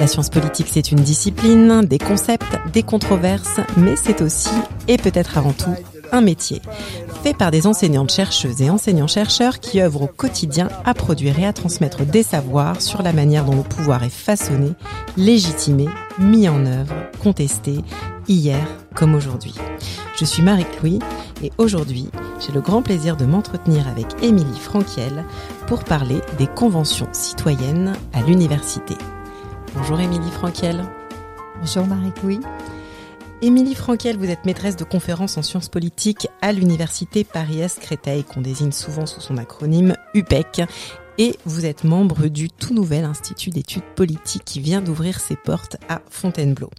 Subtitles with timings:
[0.00, 4.48] La science politique, c'est une discipline, des concepts, des controverses, mais c'est aussi,
[4.86, 5.74] et peut-être avant tout,
[6.12, 6.62] un métier,
[7.24, 11.52] fait par des enseignantes chercheuses et enseignants-chercheurs qui œuvrent au quotidien à produire et à
[11.52, 14.70] transmettre des savoirs sur la manière dont le pouvoir est façonné,
[15.16, 15.88] légitimé,
[16.20, 17.78] mis en œuvre, contesté,
[18.28, 19.54] hier comme aujourd'hui.
[20.16, 21.00] Je suis Marie-Louis
[21.42, 25.24] et aujourd'hui, j'ai le grand plaisir de m'entretenir avec Émilie Franquiel
[25.66, 28.94] pour parler des conventions citoyennes à l'université.
[29.74, 30.84] Bonjour Émilie Franquiel.
[31.60, 32.40] Bonjour Marie-Louis.
[33.42, 38.40] Émilie Franquiel, vous êtes maîtresse de conférences en sciences politiques à l'université Paris-Est Créteil, qu'on
[38.40, 40.62] désigne souvent sous son acronyme UPEC,
[41.18, 45.76] et vous êtes membre du tout nouvel Institut d'études politiques qui vient d'ouvrir ses portes
[45.88, 46.70] à Fontainebleau.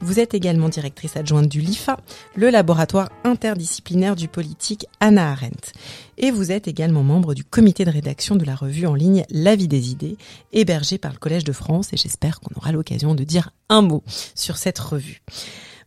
[0.00, 1.98] Vous êtes également directrice adjointe du LIFA,
[2.34, 5.72] le laboratoire interdisciplinaire du politique Anna Arendt.
[6.18, 9.56] Et vous êtes également membre du comité de rédaction de la revue en ligne La
[9.56, 10.16] vie des idées,
[10.52, 14.02] hébergée par le Collège de France, et j'espère qu'on aura l'occasion de dire un mot
[14.34, 15.22] sur cette revue.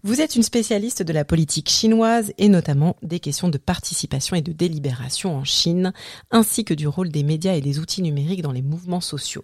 [0.07, 4.41] Vous êtes une spécialiste de la politique chinoise et notamment des questions de participation et
[4.41, 5.91] de délibération en Chine,
[6.31, 9.43] ainsi que du rôle des médias et des outils numériques dans les mouvements sociaux.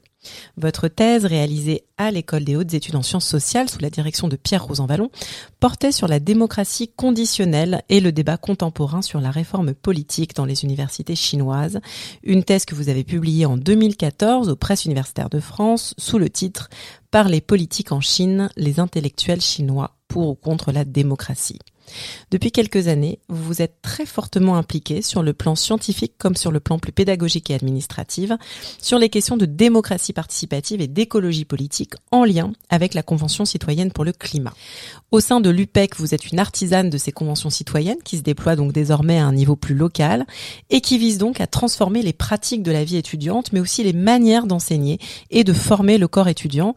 [0.56, 4.38] Votre thèse, réalisée à l'École des hautes études en sciences sociales sous la direction de
[4.38, 5.09] Pierre Rosanvallon,
[5.59, 10.64] portait sur la démocratie conditionnelle et le débat contemporain sur la réforme politique dans les
[10.64, 11.81] universités chinoises.
[12.23, 16.30] Une thèse que vous avez publiée en 2014 aux presses universitaires de France sous le
[16.30, 16.69] titre
[17.11, 21.57] Par les politiques en Chine, les intellectuels chinois pour ou contre la démocratie.
[22.31, 26.51] Depuis quelques années, vous vous êtes très fortement impliqué sur le plan scientifique comme sur
[26.51, 28.31] le plan plus pédagogique et administratif
[28.79, 33.91] sur les questions de démocratie participative et d'écologie politique en lien avec la Convention citoyenne
[33.91, 34.53] pour le climat.
[35.12, 38.56] Au sein de l'UPEC, vous êtes une artisane de ces conventions citoyennes qui se déploient
[38.56, 40.25] donc désormais à un niveau plus local
[40.69, 43.94] et qui visent donc à transformer les pratiques de la vie étudiante mais aussi les
[43.94, 45.00] manières d'enseigner
[45.31, 46.75] et de former le corps étudiant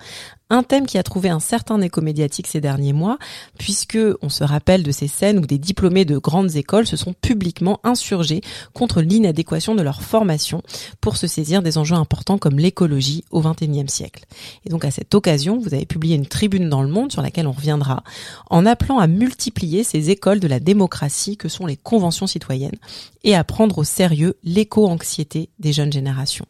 [0.49, 3.19] un thème qui a trouvé un certain écho médiatique ces derniers mois,
[3.59, 7.15] puisque on se rappelle de ces scènes où des diplômés de grandes écoles se sont
[7.15, 8.41] publiquement insurgés
[8.73, 10.63] contre l'inadéquation de leur formation
[11.01, 14.25] pour se saisir des enjeux importants comme l'écologie au XXIe siècle.
[14.65, 17.47] Et donc à cette occasion, vous avez publié une tribune dans le monde sur laquelle
[17.47, 18.05] on reviendra,
[18.49, 22.77] en appelant à multiplier ces écoles de la démocratie que sont les conventions citoyennes
[23.25, 26.47] et à prendre au sérieux l'éco-anxiété des jeunes générations.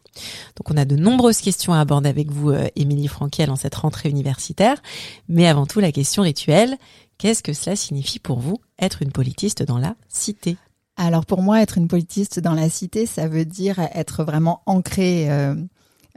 [0.55, 3.75] Donc on a de nombreuses questions à aborder avec vous, euh, Émilie Franquiel, en cette
[3.87, 4.81] rentrée universitaire.
[5.29, 6.75] Mais avant tout, la question rituelle,
[7.17, 10.57] qu'est-ce que cela signifie pour vous être une politiste dans la cité?
[10.97, 15.29] Alors pour moi, être une politiste dans la cité, ça veut dire être vraiment ancré
[15.29, 15.55] euh,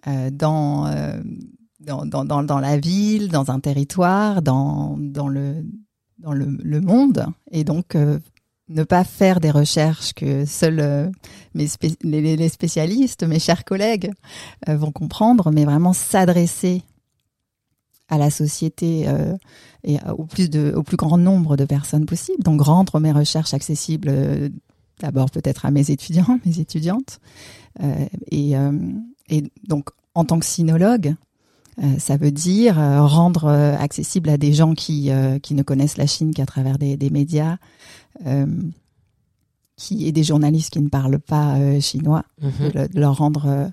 [0.07, 1.21] euh, dans, euh,
[1.81, 5.63] dans, dans, dans, la ville, dans un territoire, dans, dans, le,
[6.19, 11.13] dans le, monde, et donc ne pas faire des recherches que seuls
[11.53, 11.67] mes
[12.03, 14.13] les, spécialistes, mes chers collègues
[14.67, 16.83] vont comprendre, mais vraiment s'adresser
[18.11, 19.37] à la société euh,
[19.85, 22.43] et au plus de au plus grand nombre de personnes possible.
[22.43, 24.49] Donc rendre mes recherches accessibles euh,
[25.01, 27.21] d'abord peut-être à mes étudiants, mes étudiantes,
[27.83, 28.53] euh, et,
[29.31, 31.15] et donc en tant que sinologue,
[31.99, 35.11] ça veut dire rendre accessible à des gens qui
[35.43, 37.57] qui ne connaissent la Chine qu'à travers des, des médias.
[39.77, 42.93] qui et des journalistes qui ne parlent pas chinois, mm-hmm.
[42.93, 43.73] de, leur rendre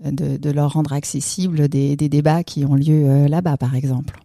[0.00, 4.20] de, leur rendre accessible des, débats qui ont lieu euh, là-bas, par exemple.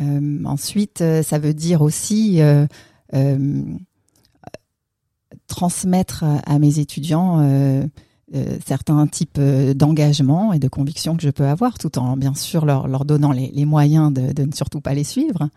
[0.00, 2.40] Euh, ensuite, euh, ça veut dire aussi
[5.46, 7.88] transmettre à mes étudiants
[8.66, 13.04] certains types d'engagement et de convictions que je peux avoir, tout en bien sûr leur,
[13.04, 15.48] donnant les, moyens de, ne surtout pas les suivre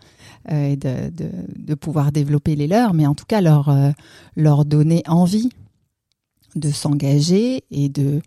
[0.48, 5.50] et de, pouvoir développer les leurs, mais en tout cas leur donner envie
[6.54, 8.20] de s'engager et de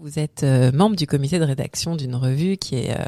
[0.00, 3.04] Vous êtes euh, membre du comité de rédaction d'une revue qui est euh,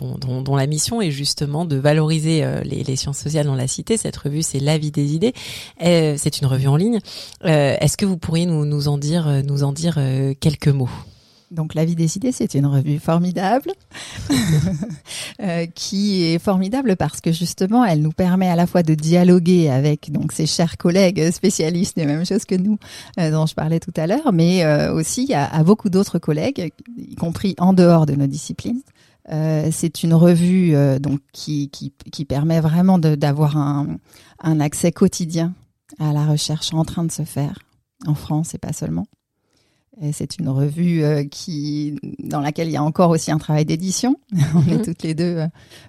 [0.00, 3.96] dont, la mission est justement de valoriser euh, les, sciences sociales dans la cité.
[3.96, 5.32] Cette revue, c'est La vie des idées.
[5.78, 6.98] c'est une revue en ligne.
[7.44, 9.98] Est-ce que vous pourriez nous en dire
[10.40, 10.90] quelques mots?
[11.54, 13.70] Donc La vie des idées, c'est une revue formidable,
[15.40, 19.70] euh, qui est formidable parce que justement, elle nous permet à la fois de dialoguer
[19.70, 22.78] avec donc ses chers collègues spécialistes des mêmes choses que nous,
[23.18, 26.72] euh, dont je parlais tout à l'heure, mais euh, aussi à, à beaucoup d'autres collègues,
[26.96, 28.82] y compris en dehors de nos disciplines,
[29.30, 33.96] Euh, c'est une revue euh, donc qui, qui, qui, permet vraiment d'avoir un,
[34.42, 35.54] un, accès quotidien
[35.98, 37.58] à la recherche en train de se faire
[38.06, 39.06] en France et pas seulement.
[40.12, 44.16] C'est une revue euh, qui, dans laquelle il y a encore aussi un travail d'édition.
[44.54, 44.82] on est mhm.
[44.84, 45.38] toutes les deux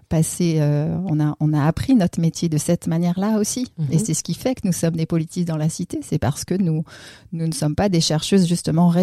[0.09, 3.71] passées, on, a, on a appris notre métier de cette manière-là aussi.
[3.77, 3.87] Mhm.
[3.91, 5.99] Et c'est ce qui fait que nous sommes des politistes dans la cité.
[6.03, 6.83] C'est parce que nous,
[7.31, 8.93] nous ne sommes pas des chercheuses justement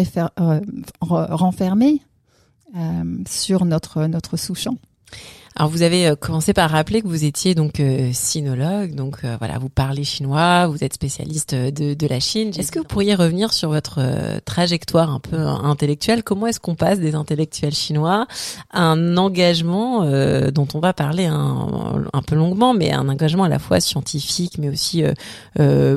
[1.01, 2.01] renfermées
[2.75, 4.77] euh, sur notre, notre sous-champ.
[5.55, 9.59] Alors vous avez euh, commencé par rappeler que vous étiez donc euh, sinologue, donc voilà,
[9.59, 12.51] vous parlez chinois, vous êtes spécialiste de, de la Chine.
[12.57, 13.99] Est-ce que vous pourriez revenir sur votre
[14.45, 16.23] trajectoire un peu intellectuelle?
[16.23, 18.27] Comment est-ce qu'on passe des intellectuels chinois
[18.71, 20.03] à un engagement
[20.51, 24.57] dont on va parler un, un, peu longuement, mais un engagement à la fois scientifique,
[24.57, 25.03] mais aussi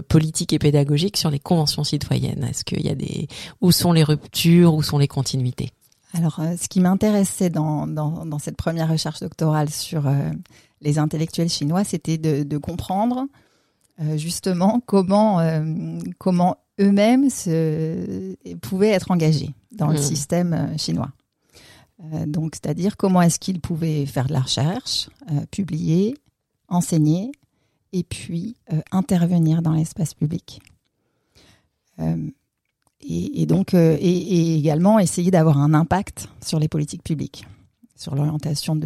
[0.08, 2.46] politique et pédagogique sur les conventions citoyennes?
[2.48, 3.28] Est-ce qu'il y a des
[3.60, 5.70] où sont les ruptures, où sont les continuités?
[6.16, 10.30] Alors, euh, ce qui m'intéressait dans, dans, cette première recherche doctorale sur euh,
[10.80, 13.26] les intellectuels chinois, c'était de, comprendre
[14.00, 15.40] euh, justement comment,
[16.18, 17.28] comment eux-mêmes
[18.62, 20.02] pouvaient être engagés dans le mmh.
[20.02, 21.10] système chinois.
[22.26, 25.10] donc, c'est-à-dire comment est-ce qu'ils pouvaient faire de la recherche,
[25.50, 26.16] publier,
[26.68, 27.32] enseigner,
[27.92, 28.56] et puis
[28.90, 30.60] intervenir dans l'espace public
[33.02, 37.46] et, donc euh, et, également essayer d'avoir un impact sur les politiques publiques,
[37.94, 38.78] sur l'orientation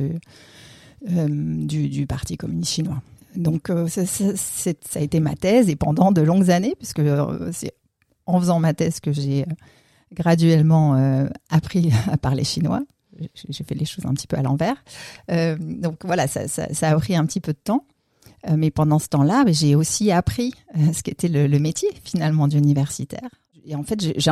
[1.11, 3.03] euh, du, Parti communiste chinois.
[3.37, 7.03] Donc euh, ça, ça, a été ma thèse et pendant de longues années, puisque
[7.53, 7.73] c'est
[8.27, 9.47] en faisant ma thèse que j'ai
[10.13, 12.83] graduellement appris à parler chinois.
[13.49, 14.83] J'ai fait les choses un petit peu à l'envers.
[15.59, 16.43] donc voilà, ça,
[16.83, 17.85] a pris un petit peu de temps.
[18.57, 20.53] mais pendant ce temps-là, j'ai aussi appris
[20.93, 23.29] ce qu'était le, le métier finalement d'universitaire
[23.65, 24.31] et en fait, j'ai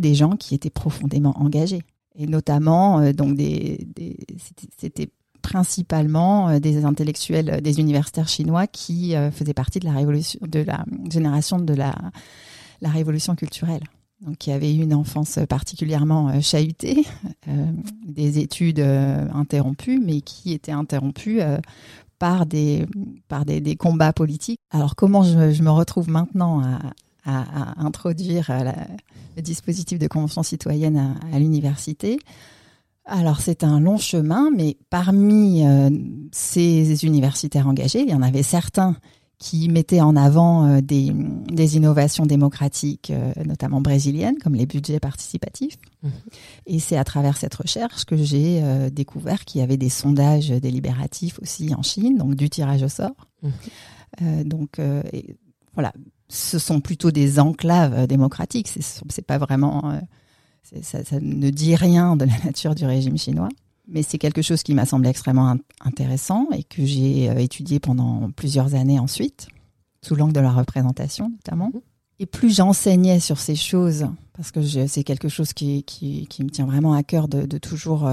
[0.00, 1.82] des gens qui étaient profondément engagés.
[2.18, 3.86] Et notamment, euh, donc des,
[4.76, 5.08] c'était
[5.40, 10.60] principalement euh, des intellectuels, euh, des universitaires chinois qui faisaient partie de la révolution, de
[10.60, 11.94] la génération de la,
[12.80, 13.84] la révolution culturelle.
[14.20, 17.06] Donc, qui avaient eu une enfance particulièrement chahutée,
[18.04, 21.38] des études interrompues, mais qui étaient interrompues
[22.18, 22.84] par des
[23.28, 24.58] par des, combats politiques.
[24.72, 26.80] Alors, comment je me retrouve maintenant à,
[27.28, 28.72] à, introduire euh,
[29.36, 32.18] le dispositif de convention citoyenne à, l'université.
[33.04, 35.90] Alors c'est un long chemin, mais parmi euh,
[36.32, 38.96] ces universitaires engagés, il y en avait certains
[39.38, 43.12] qui mettaient en avant euh, des, innovations démocratiques,
[43.44, 45.78] notamment brésiliennes, comme les budgets participatifs.
[46.02, 46.08] Mmh.
[46.66, 51.38] Et c'est à travers cette recherche que j'ai découvert qu'il y avait des sondages délibératifs
[51.40, 53.28] aussi en Chine, donc du tirage au sort.
[53.42, 54.42] Mmh.
[54.44, 54.80] donc
[55.74, 55.92] voilà,
[56.28, 58.68] ce sont plutôt des enclaves euh, démocratiques.
[58.68, 63.48] C'est pas vraiment, euh, ça, ne dit rien de la nature du régime chinois.
[63.90, 68.30] Mais c'est quelque chose qui m'a semblé extrêmement intéressant et que j'ai euh, étudié pendant
[68.30, 69.48] plusieurs années ensuite,
[70.02, 71.72] sous l'angle de la représentation notamment.
[72.18, 76.66] Et plus j'enseignais sur ces choses, parce que c'est quelque chose qui, qui, me tient
[76.66, 78.10] vraiment à cœur de, toujours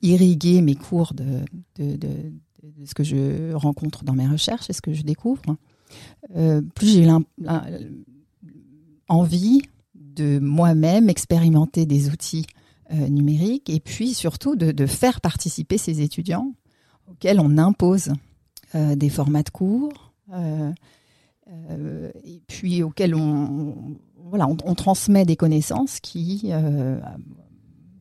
[0.00, 1.40] irriguer mes cours de,
[1.74, 2.32] de, de,
[2.84, 5.42] ce que je rencontre dans mes recherches et ce que je découvre.
[6.36, 7.08] Euh, plus j'ai
[9.08, 9.62] envie
[9.94, 12.46] de moi-même expérimenter des outils
[12.92, 16.52] euh, numériques et puis surtout de, faire participer ces étudiants
[17.10, 18.12] auxquels on impose
[18.74, 20.12] euh, des formats de cours
[22.24, 23.74] et puis auxquels on,
[24.74, 26.50] transmet des connaissances qui,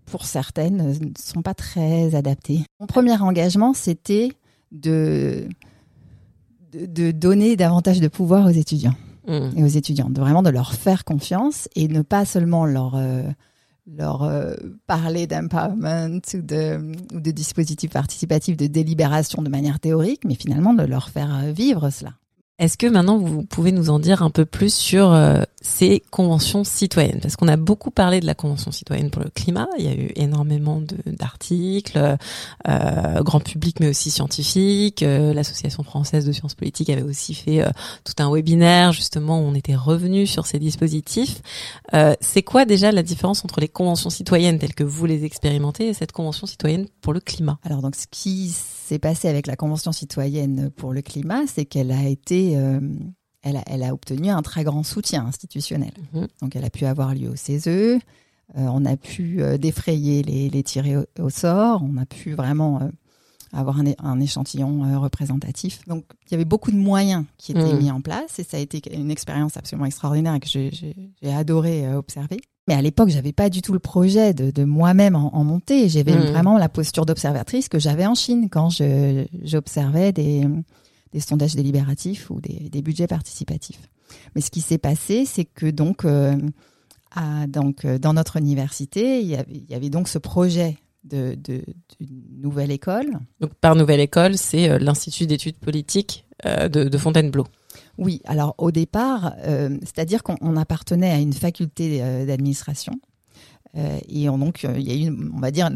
[0.05, 2.61] pour certaines, ne sont pas très adaptées.
[2.79, 4.31] Mon premier engagement, c'était
[4.71, 5.47] de
[6.73, 8.95] de, donner davantage de pouvoir aux étudiants
[9.27, 9.49] mmh.
[9.57, 13.23] et aux étudiantes, de vraiment de leur faire confiance et ne pas seulement leur euh,
[13.85, 14.53] leur euh,
[14.87, 16.79] parler d'empowerment ou de,
[17.13, 21.51] ou de dispositifs participatifs de délibération de manière théorique, mais finalement de leur faire euh,
[21.51, 22.13] vivre cela.
[22.59, 25.11] Est-ce que maintenant vous pouvez nous en dire un peu plus sur
[25.63, 29.67] ces conventions citoyennes Parce qu'on a beaucoup parlé de la convention citoyenne pour le climat.
[29.79, 32.17] Il y a eu énormément d'articles,
[32.67, 35.03] euh, grand public mais aussi scientifiques.
[35.03, 37.69] Euh, L'association française de sciences politiques avait aussi fait euh,
[38.03, 41.41] tout un webinaire justement où on était revenu sur ces dispositifs.
[41.93, 45.87] Euh, c'est quoi déjà la différence entre les conventions citoyennes telles que vous les expérimentez
[45.87, 47.57] et cette convention citoyenne pour le climat?
[47.63, 51.91] Alors donc ce qui s'est passé avec la convention citoyenne pour le climat, c'est qu'elle
[51.91, 52.57] a été
[53.43, 55.91] elle a, obtenu un très grand soutien institutionnel.
[56.13, 56.27] Mhm.
[56.41, 57.99] Donc elle a pu avoir lieu au CESE, euh,
[58.55, 62.89] on a pu euh, défrayer les, les tirer au, sort, on a pu vraiment
[63.51, 65.85] avoir un, échantillon représentatif.
[65.87, 67.79] Donc il y avait beaucoup de moyens qui étaient mmh.
[67.79, 72.37] mis en place et ça a été une expérience absolument extraordinaire que j'ai adoré observer.
[72.67, 75.89] Mais à l'époque, j'avais pas du tout le projet de, de moi-même en, en, monter.
[75.89, 76.31] J'avais mmh.
[76.31, 78.69] vraiment la posture d'observatrice que j'avais en Chine quand
[79.43, 80.47] j'observais des,
[81.13, 83.89] des, sondages délibératifs ou des, des, budgets participatifs.
[84.35, 86.37] Mais ce qui s'est passé, c'est que donc, euh,
[87.15, 90.77] à, donc euh, dans notre université, il y avait, il y avait donc ce projet
[91.03, 91.63] de, de,
[92.41, 93.19] nouvelle école.
[93.39, 97.45] Donc par nouvelle école, c'est euh, l'Institut d'études politiques de, de Fontainebleau.
[97.97, 102.93] Oui, alors au départ, euh, c'est-à-dire qu'on appartenait à une faculté d'administration
[103.75, 105.71] et donc il y a eu, on va dire,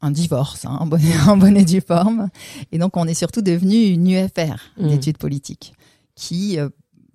[0.00, 2.28] un divorce hein, en, bonne, en bonne et due forme.
[2.72, 4.88] Et donc on est surtout devenu une UFR mmh.
[4.88, 5.74] d'études politiques
[6.14, 6.58] qui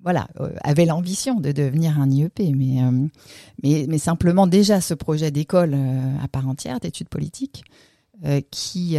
[0.02, 0.28] voilà,
[0.64, 2.82] avait l'ambition de devenir un IEP, mais,
[3.64, 5.78] mais, mais simplement déjà ce projet d'école
[6.22, 7.64] à part entière d'études politiques
[8.52, 8.98] qui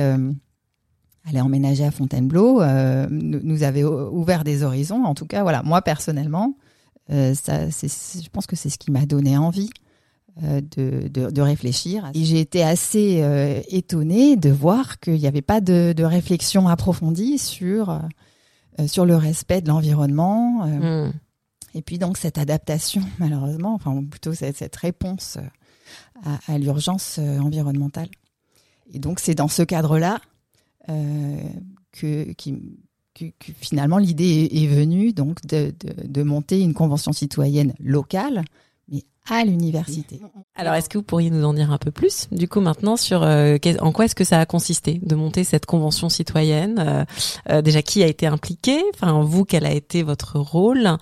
[1.27, 5.05] aller emménager à Fontainebleau euh, nous avait ouvert des horizons.
[5.05, 6.57] En tout cas, voilà, moi personnellement,
[7.11, 9.84] euh, ça, je pense que c'est ce qui m'a donné envie euh,
[10.43, 12.11] de, de, de, réfléchir.
[12.15, 16.67] Et j'ai été assez euh, étonnée de voir qu'il n'y avait pas de, de, réflexion
[16.67, 17.91] approfondie sur,
[18.81, 20.67] euh, sur le respect de l'environnement.
[20.67, 21.13] Hmm.
[21.75, 25.39] Et puis donc cette adaptation, malheureusement, enfin plutôt cette, cette réponse
[26.25, 28.09] à, à l'urgence environnementale.
[28.93, 30.21] Et donc c'est dans ce cadre-là
[30.91, 31.37] euh,
[31.93, 32.61] que, qui,
[33.15, 33.27] que,
[33.61, 38.45] finalement l'idée est, venue donc de, monter une convention citoyenne locale
[39.31, 40.21] à l'université.
[40.55, 43.23] Alors, est-ce que vous pourriez nous en dire un peu plus, du coup, maintenant, sur
[43.23, 47.05] euh, en quoi est-ce que ça a consisté de monter cette convention citoyenne euh,
[47.49, 50.99] euh, Déjà, qui a été impliqué Enfin, vous, quel a été votre rôle?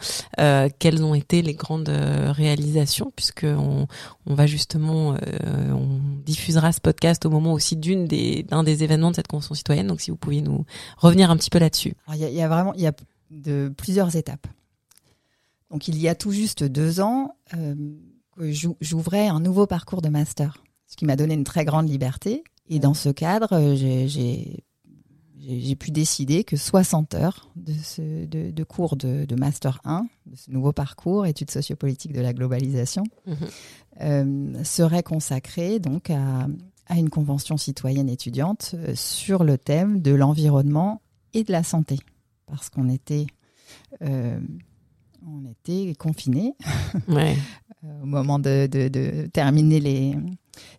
[0.79, 3.12] Quelles ont été les grandes réalisations?
[3.17, 3.87] Puisque on,
[4.27, 5.17] on va justement,
[5.71, 9.55] on diffusera ce podcast au moment aussi d'une des d'un des événements de cette convention
[9.55, 9.89] citoyenne.
[9.89, 10.65] Donc, si vous pouviez nous
[10.97, 11.95] revenir un petit peu là-dessus.
[12.15, 12.93] Il y, y a vraiment, il y a
[13.31, 14.47] de plusieurs étapes.
[15.73, 17.35] Donc, il y a tout juste deux ans
[18.81, 22.45] j'ouvrais un nouveau parcours de master, ce qui m'a donné une très grande liberté.
[22.69, 24.07] Et dans ce cadre, euh,
[25.37, 30.50] j'ai pu décider que 60 heures de, ce, de, cours de, Master 1, de ce
[30.50, 33.37] nouveau parcours, études sociopolitiques de la globalisation, mhm.
[34.00, 36.47] euh, seraient consacrées donc à,
[36.87, 41.02] à, une convention citoyenne étudiante euh, sur le thème de l'environnement
[41.35, 41.99] et de la santé.
[42.47, 43.26] Parce qu'on était
[45.26, 46.55] on était confinés
[47.09, 47.37] ouais.
[47.85, 50.14] Euh, au moment de, de, terminer les,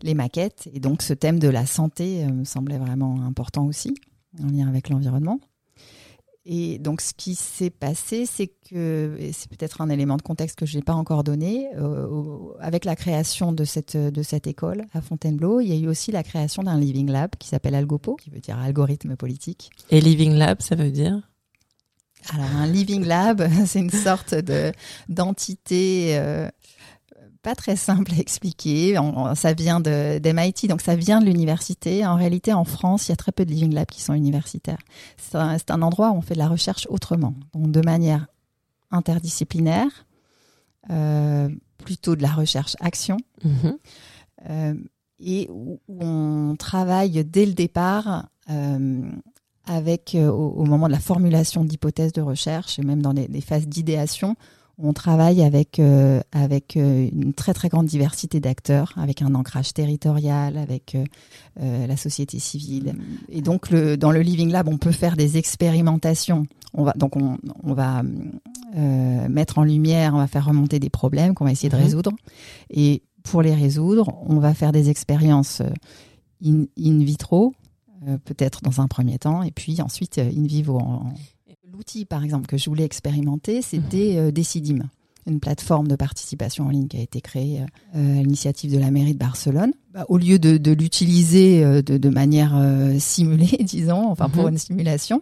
[0.02, 0.70] les, maquettes.
[0.74, 3.94] Et donc ce thème de la santé euh, me semblait vraiment important aussi,
[4.42, 5.40] en lien avec l'environnement.
[6.46, 10.58] Et donc ce qui s'est passé, c'est que, et c'est peut-être un élément de contexte
[10.58, 14.86] que je n'ai pas encore donné, euh, avec la création de cette, de cette école
[14.94, 18.16] à Fontainebleau, il y a eu aussi la création d'un Living Lab qui s'appelle Algopo,
[18.16, 19.72] qui veut dire algorithme politique.
[19.90, 21.33] Et Living Lab, ça veut dire?
[22.30, 24.72] Alors un living lab, c'est une sorte de
[25.10, 26.50] d'entité euh,
[27.42, 28.98] pas très simple à expliquer.
[29.36, 32.06] ça vient de d'MIT, donc ça vient de l'université.
[32.06, 34.80] En réalité, en France, il y a très peu de living labs qui sont universitaires.
[35.18, 38.28] C'est un, un, endroit où on fait de la recherche autrement, donc de manière
[38.92, 40.06] interdisciplinaire,
[40.90, 41.50] euh,
[41.80, 43.78] plutôt de la recherche action, mm-hmm.
[44.50, 44.74] euh,
[45.20, 48.30] et où, on travaille dès le départ.
[49.66, 53.66] Avec euh, au, moment de la formulation d'hypothèses de recherche et même dans les, phases
[53.66, 54.36] d'idéation,
[54.78, 59.74] on travaille avec euh, avec euh, une très très grande diversité d'acteurs, avec un ancrage
[59.74, 60.98] territorial, avec
[61.56, 62.96] la société civile.
[63.30, 66.46] Et donc le, dans le Living Lab, on peut faire des expérimentations.
[66.74, 68.04] On va donc on, on va
[69.30, 71.84] mettre en lumière, on va faire remonter des problèmes qu'on va essayer de mhm.
[71.84, 72.12] résoudre.
[72.70, 75.62] Et pour les résoudre, on va faire des expériences
[76.44, 77.54] in, in vitro,
[78.26, 80.80] peut-être dans un premier temps, et puis ensuite euh, in vivo.
[81.72, 84.18] L'outil, par exemple, que je voulais expérimenter, c'était mhm.
[84.18, 84.80] euh, Decidim,
[85.26, 87.62] une plateforme de participation en ligne qui a été créée
[87.94, 89.72] à l'initiative de la mairie de Barcelone.
[89.94, 92.60] Bah, au lieu de, l'utiliser de, manière
[93.00, 94.50] simulée, disons, enfin pour mhm.
[94.50, 95.22] une simulation,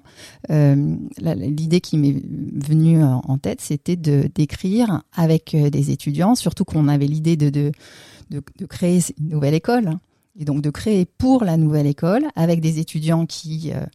[0.49, 2.21] l'idée qui m'est
[2.55, 7.71] venue en tête, c'était de d'écrire avec des étudiants, surtout qu'on avait l'idée de, de,
[8.31, 9.99] de, créer une nouvelle école
[10.39, 13.85] et donc de créer pour la nouvelle école avec des étudiants qui euh,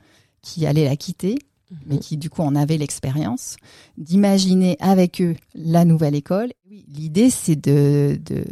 [0.42, 1.36] qui allaient la quitter
[1.70, 1.78] mhm.
[1.86, 3.56] mais qui du coup en avaient l'expérience
[3.96, 6.52] d'imaginer avec eux la nouvelle école
[6.88, 8.44] l'idée c'est de, de,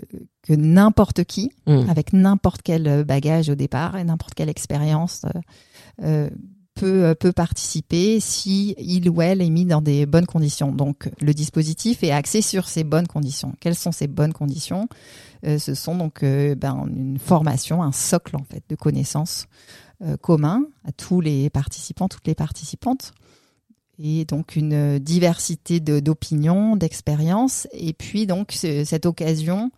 [0.42, 1.88] que n'importe qui mhm.
[1.88, 5.40] avec n'importe quel bagage au départ et n'importe quelle expérience euh,
[6.02, 6.30] euh
[6.74, 10.72] peut, peut participer si il ou elle est mis dans des bonnes conditions.
[10.72, 13.54] Donc le dispositif est axé sur ces bonnes conditions.
[13.60, 14.88] Quelles sont ces bonnes conditions?
[15.46, 19.46] Euh, Ce sont donc euh, ben, une formation, un socle en fait de connaissances
[20.20, 23.14] commun à tous les participants, toutes les participantes
[23.98, 29.70] et donc une diversité d'opinions, d'expériences, et puis donc cette occasion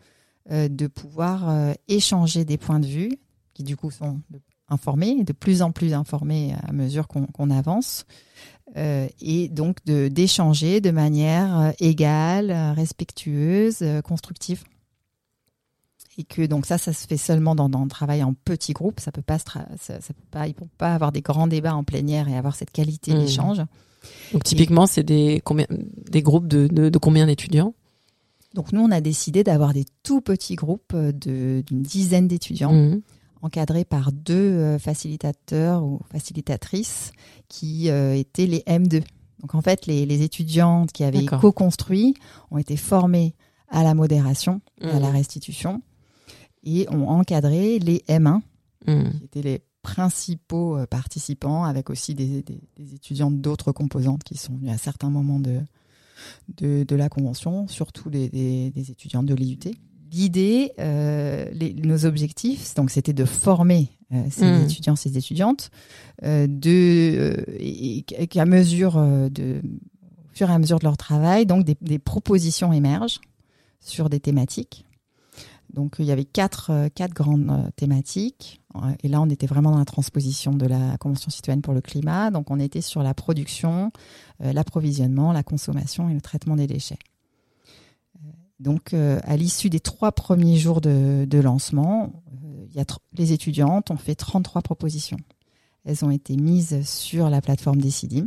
[0.51, 3.11] euh, de pouvoir euh, échanger des points de vue
[3.55, 4.21] qui du coup sont
[4.69, 8.05] informés, de plus en plus informés à mesure qu'on avance,
[8.77, 14.65] euh, et donc d'échanger de, manière égale, respectueuse, constructive.
[16.19, 19.01] Et que donc ça, ça se fait seulement dans, dans le travail en petits groupes.
[19.01, 21.85] Ça peut pas, ça, ça peut pas, ils ne pas avoir des grands débats en
[21.85, 23.19] plénière et avoir cette qualité mmh.
[23.19, 23.59] d'échange.
[24.33, 27.75] Donc typiquement, c'est des, combien, des groupes de, de, combien d'étudiants?
[28.55, 32.73] Donc nous, on a décidé d'avoir des tout petits groupes d'une dizaine d'étudiants.
[32.73, 33.03] Mmh.
[33.43, 37.13] Encadrés par deux euh, facilitateurs ou facilitatrices
[37.49, 39.03] qui euh, étaient les M2.
[39.41, 42.15] Donc en fait, les, les étudiantes qui avaient co-construit
[42.51, 43.35] ont été formées
[43.69, 45.13] à la modération, à la mmh.
[45.13, 45.83] restitution,
[46.65, 48.41] et ont encadré les M1,
[48.87, 49.11] mmh.
[49.11, 52.45] qui étaient les principaux euh, participants, avec aussi des,
[52.93, 55.61] étudiants d'autres composantes qui sont venus à certains moments de,
[56.59, 59.61] de, la convention, surtout des, étudiants de l'IUT.
[60.13, 61.51] L'idée, euh,
[61.83, 64.65] nos objectifs, donc c'était de former euh, ces mmh.
[64.65, 65.71] étudiants, ces étudiantes,
[66.23, 71.77] de et, qu'à mesure de, au fur et à mesure de leur travail, donc des,
[71.81, 73.21] des propositions émergent
[73.81, 74.85] sur des thématiques.
[75.73, 78.61] Donc il y avait quatre, quatre grandes thématiques.
[79.03, 82.31] Et là, on était vraiment dans la transposition de la Convention citoyenne pour le climat.
[82.31, 83.93] Donc, on était sur la production,
[84.43, 86.99] euh, l'approvisionnement, la consommation et le traitement des déchets.
[88.61, 92.23] Euh, donc, euh, à l'issue des trois premiers jours de, lancement,
[92.75, 92.85] y a
[93.17, 95.19] les étudiantes ont fait 33 propositions.
[95.85, 98.27] Elles ont été mises sur la plateforme Decidim.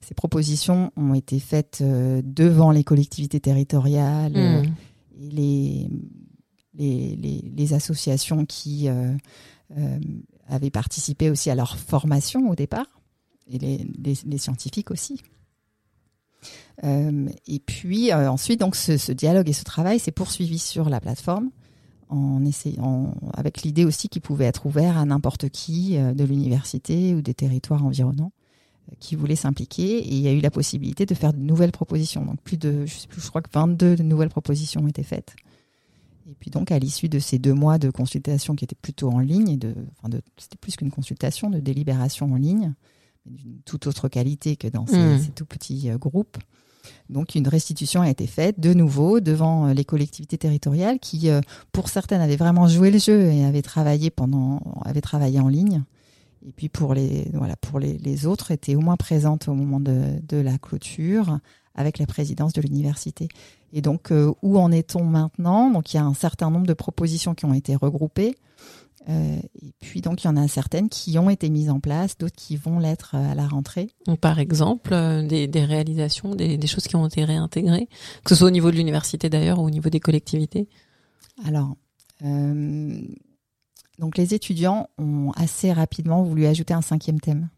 [0.00, 4.64] Ces propositions ont été faites devant les collectivités territoriales mmh.
[5.20, 5.88] et les,
[6.78, 9.12] les, associations qui euh,
[9.76, 9.98] euh,
[10.48, 12.86] avaient participé aussi à leur formation au départ,
[13.48, 15.22] et les, scientifiques aussi.
[16.84, 21.50] Euh, et puis ensuite, donc ce, dialogue et ce travail s'est poursuivi sur la plateforme
[22.08, 27.20] en essayant, avec l'idée aussi qu'il pouvait être ouvert à n'importe qui de l'université ou
[27.20, 28.30] des territoires environnants
[29.00, 29.98] qui voulaient s'impliquer.
[29.98, 32.24] Et il y a eu la possibilité de faire de nouvelles propositions.
[32.24, 35.34] Donc plus de, je sais plus, je crois que 22 nouvelles propositions ont été faites.
[36.28, 39.20] Et puis donc, à l'issue de ces deux mois de consultation qui étaient plutôt en
[39.20, 42.74] ligne, de, enfin de, c'était plus qu'une consultation, de délibération en ligne,
[43.26, 45.18] d'une toute autre qualité que dans ces, mmh.
[45.20, 46.38] ces tout petits euh, groupes.
[47.10, 51.40] Donc une restitution a été faite de nouveau devant euh, les collectivités territoriales qui, euh,
[51.72, 55.82] pour certaines, avaient vraiment joué le jeu et avaient travaillé pendant, avaient travaillé en ligne.
[56.46, 60.20] Et puis pour les, voilà, pour les, autres, étaient au moins présentes au moment de,
[60.28, 61.38] de la clôture
[61.74, 63.28] avec la présidence de l'université.
[63.72, 65.70] Et donc, euh, où en est-on maintenant?
[65.70, 68.36] Donc, il y a un certain nombre de propositions qui ont été regroupées.
[69.08, 72.18] Euh, et puis, donc, il y en a certaines qui ont été mises en place,
[72.18, 73.90] d'autres qui vont l'être euh, à la rentrée.
[74.06, 74.90] Donc, par exemple,
[75.26, 77.88] des, réalisations, des, choses qui ont été réintégrées,
[78.24, 80.68] que ce soit au niveau de l'université d'ailleurs ou au niveau des collectivités
[81.44, 81.76] Alors,
[83.98, 87.48] donc les étudiants ont assez rapidement voulu ajouter un cinquième thème,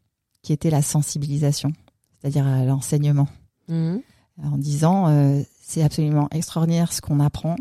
[0.43, 1.73] qui était la sensibilisation,
[2.21, 3.29] c'est-à-dire l'enseignement.
[3.69, 3.99] Mmh.
[4.43, 7.57] En disant, c'est absolument extraordinaire ce qu'on apprend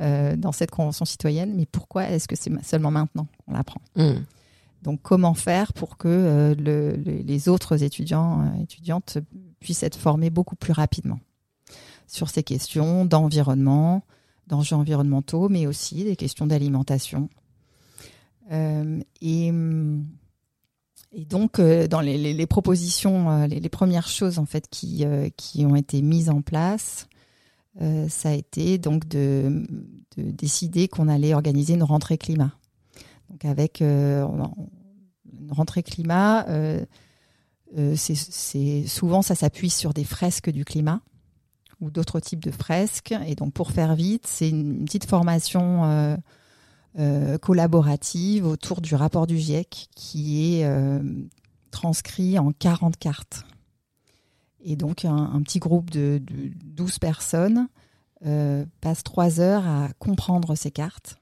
[0.00, 3.80] euh, dans cette convention citoyenne, mais pourquoi est-ce que c'est seulement maintenant qu'on l'apprend?
[3.96, 4.12] Mmh.
[4.82, 9.18] Donc, comment faire pour que euh, les autres étudiants euh, étudiantes
[9.60, 11.18] puissent être formés beaucoup plus rapidement
[12.06, 14.04] sur ces questions d'environnement,
[14.46, 17.28] d'enjeux environnementaux, mais aussi des questions d'alimentation.
[18.50, 19.52] et
[21.16, 25.04] et donc, euh, dans les, propositions, euh, les, premières choses en fait qui,
[25.36, 27.08] qui ont été mises en place,
[28.08, 29.66] ça a été donc de,
[30.16, 32.52] décider qu'on allait organiser une rentrée climat.
[33.30, 34.38] Donc avec une
[35.50, 36.46] rentrée climat,
[37.96, 41.00] c'est souvent ça s'appuie sur des fresques du climat
[41.80, 43.14] ou d'autres types de fresques.
[43.26, 46.16] Et donc pour faire vite, c'est une, petite formation
[46.98, 50.98] euh, collaborative autour du rapport du GIEC qui est euh,
[51.70, 53.44] transcrit en 40 cartes.
[54.68, 56.20] Et donc un, petit groupe de,
[56.64, 57.68] 12 personnes
[58.24, 61.18] euh, passe trois heures à comprendre ces cartes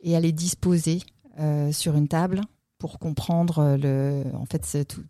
[0.00, 1.00] et à les disposer
[1.70, 2.42] sur une table
[2.78, 5.02] pour comprendre le, en fait, tout,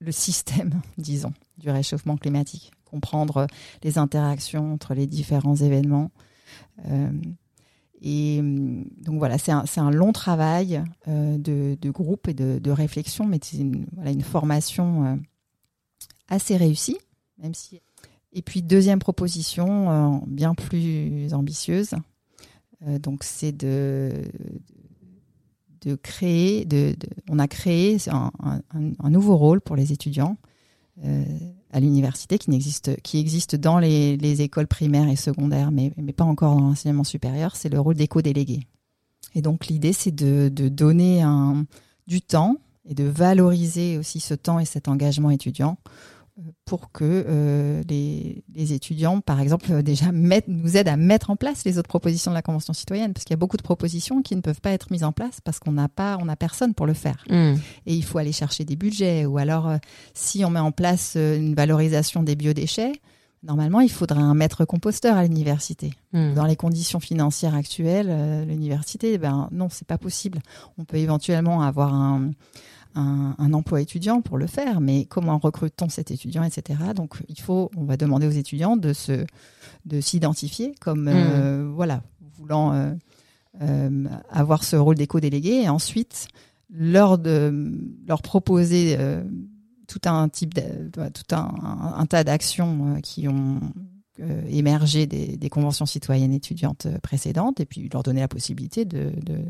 [0.00, 3.46] le système, disons, du réchauffement climatique, comprendre
[3.84, 6.10] les interactions entre les différents événements.
[8.02, 12.58] Et hum, donc voilà, c'est un, un, long travail euh, de, de, groupe et de,
[12.58, 13.86] de réflexion, mais c'est une,
[14.22, 15.16] formation euh,
[16.30, 16.96] assez réussie,
[17.38, 17.80] même si.
[18.32, 21.94] Et puis deuxième proposition, euh, bien plus ambitieuse,
[23.02, 24.12] donc c'est de
[25.82, 26.94] de créer, de,
[27.28, 28.30] on a créé un,
[29.00, 30.36] un, nouveau rôle pour les étudiants
[31.04, 31.24] euh,
[31.72, 36.12] à l'université qui n'existe, qui existe dans les, les, écoles primaires et secondaires, mais, mais
[36.12, 37.56] pas encore dans l'enseignement supérieur.
[37.56, 38.66] C'est le rôle d'éco-délégué.
[39.34, 41.64] Et donc l'idée, c'est de, de, donner un,
[42.06, 45.78] du temps et de valoriser aussi ce temps et cet engagement étudiant
[46.64, 51.64] pour que euh, les, étudiants, par exemple, euh, déjà nous aident à mettre en place
[51.64, 54.36] les autres propositions de la Convention citoyenne, parce qu'il y a beaucoup de propositions qui
[54.36, 56.86] ne peuvent pas être mises en place parce qu'on n'a pas, on n'a personne pour
[56.86, 57.24] le faire.
[57.28, 57.54] Hmm.
[57.86, 59.76] Et il faut aller chercher des budgets, ou alors euh,
[60.14, 62.92] si on met en place une valorisation des biodéchets,
[63.42, 65.92] normalement il faudrait un maître composteur à l'université.
[66.12, 66.34] Hmm.
[66.34, 70.40] Dans les conditions financières actuelles, l'université, ben non, c'est pas possible.
[70.78, 72.30] On peut éventuellement avoir un
[72.94, 76.78] un, emploi étudiant pour le faire, mais comment recrute-t-on cet étudiant, etc.
[76.94, 79.24] Donc il faut, on va demander aux étudiants de se,
[79.86, 81.12] de s'identifier comme mm.
[81.12, 82.02] euh, voilà,
[82.36, 82.92] voulant euh,
[83.62, 86.28] euh, avoir ce rôle d'éco-délégué, et ensuite
[86.68, 87.72] leur de
[88.06, 88.96] leur proposer
[89.88, 90.54] tout un type,
[90.92, 93.58] tout un, tas d'actions qui ont
[94.48, 99.40] émergé des, des, conventions citoyennes étudiantes précédentes, et puis leur donner la possibilité de, de,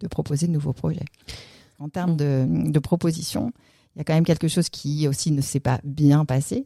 [0.00, 1.06] de proposer de nouveaux projets.
[1.78, 3.52] En termes de, de propositions,
[3.96, 6.64] il y a quand même quelque chose qui aussi ne s'est pas bien passé.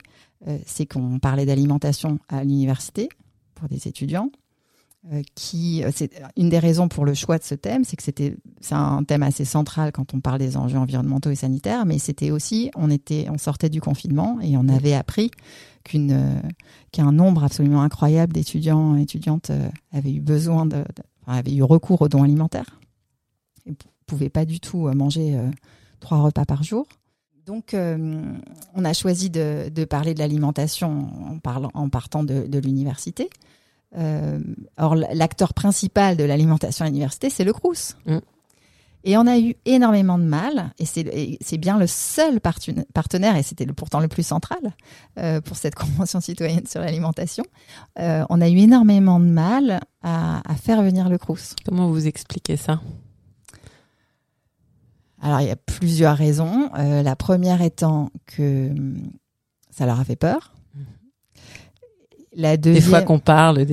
[0.48, 3.08] Euh, c'est qu'on parlait d'alimentation à l'université
[3.54, 4.30] pour des étudiants.
[5.12, 8.02] Euh, qui euh, c'est une des raisons pour le choix de ce thème, c'est que
[8.02, 11.98] c'était c'est un thème assez central quand on parle des enjeux environnementaux et sanitaires, mais
[11.98, 15.30] c'était aussi on était on sortait du confinement et on avait appris
[15.84, 16.42] qu'une
[16.92, 19.50] qu'un nombre absolument incroyable d'étudiants et étudiantes
[19.90, 20.84] avaient eu besoin de,
[21.26, 22.78] avaient eu recours aux dons alimentaires
[24.10, 25.48] pouvait pas du tout euh, manger euh,
[26.00, 26.86] trois repas par jour.
[27.46, 28.22] Donc, euh,
[28.74, 33.30] on a choisi de, parler de l'alimentation en, parlant, en partant de, l'université.
[33.96, 37.96] or, l'acteur principal de l'alimentation à l'université, c'est le Crous.
[38.06, 38.18] Mm.
[39.04, 43.66] Et on a eu énormément de mal, et c'est bien le seul partenaire, et c'était
[43.66, 44.60] pourtant le plus central
[45.44, 47.44] pour cette convention citoyenne sur l'alimentation.
[47.96, 51.56] on a eu énormément de mal à, à faire venir le Crous.
[51.64, 52.80] Comment vous expliquez ça?
[55.22, 56.70] Alors, il y a plusieurs raisons.
[56.78, 58.96] Euh, la première étant que hum,
[59.70, 60.54] ça leur a fait peur.
[62.32, 62.84] La deuxième...
[62.84, 63.66] Des fois qu'on parle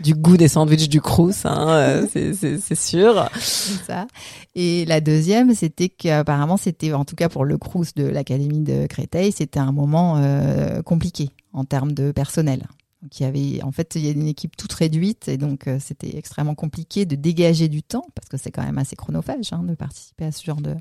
[0.00, 3.28] du goût des sandwichs du Crous, hein, euh, c'est sûr.
[3.36, 4.06] Ça.
[4.54, 8.86] Et la deuxième, c'était qu'apparemment, c'était, en tout cas pour le Crous de l'Académie de
[8.86, 12.62] Créteil, c'était un moment euh, compliqué en termes de personnel
[13.10, 16.16] qui avait, en fait, il y a une équipe toute réduite et donc euh, c'était
[16.16, 19.74] extrêmement compliqué de dégager du temps parce que c'est quand même assez chronophage hein, de
[19.74, 20.74] participer à ce genre de,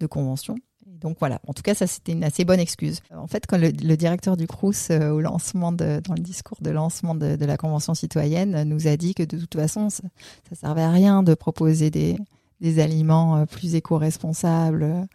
[0.00, 0.56] de convention.
[0.86, 3.00] donc voilà, en tout cas, ça c'était une assez bonne excuse.
[3.14, 7.14] En fait, quand le, directeur du Crous, euh, au lancement dans le discours de lancement
[7.14, 10.02] de, la convention citoyenne, nous a dit que de toute façon, ça,
[10.48, 12.16] ça servait à rien de proposer des,
[12.60, 15.06] des aliments euh, plus éco-responsables.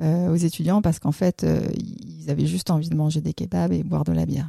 [0.00, 4.04] aux étudiants parce qu'en fait, ils avaient juste envie de manger des kebabs et boire
[4.04, 4.46] de la bière.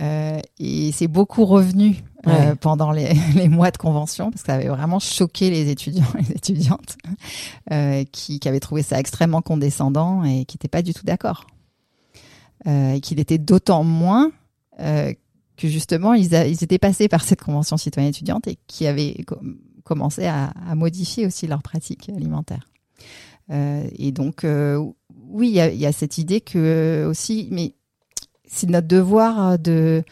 [0.00, 4.54] Euh, et c'est beaucoup revenu euh, pendant les, les, mois de convention parce que ça
[4.54, 6.96] avait vraiment choqué les étudiants et les étudiantes
[7.70, 11.46] euh, qui, qui, avaient trouvé ça extrêmement condescendant et qui n'étaient pas du tout d'accord.
[12.66, 14.30] Euh, et qu'il était d'autant moins
[14.80, 15.12] euh,
[15.56, 19.16] que justement ils, ils, étaient passés par cette convention citoyenne étudiante et qui avaient
[19.84, 22.68] commencé à, à, modifier aussi leurs pratiques alimentaires.
[23.50, 24.46] et donc
[25.28, 27.74] oui, il y a, y a, cette idée que aussi, mais
[28.52, 30.04] c'est notre devoir euh, de,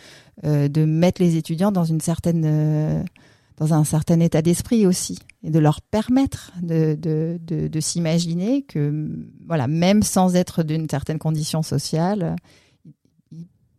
[0.44, 3.04] euh, de mettre les étudiants dans une certaine euh,
[3.58, 9.06] dans un certain état d'esprit aussi et de leur permettre de, de, de, s'imaginer que
[9.46, 12.36] voilà même sans être d'une certaine condition sociale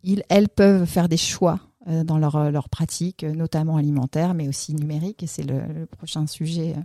[0.04, 1.60] ils, elles peuvent faire des choix
[2.04, 5.24] dans leur, leur pratique, notamment alimentaire, mais aussi numérique.
[5.24, 6.76] Et c'est le, prochain sujet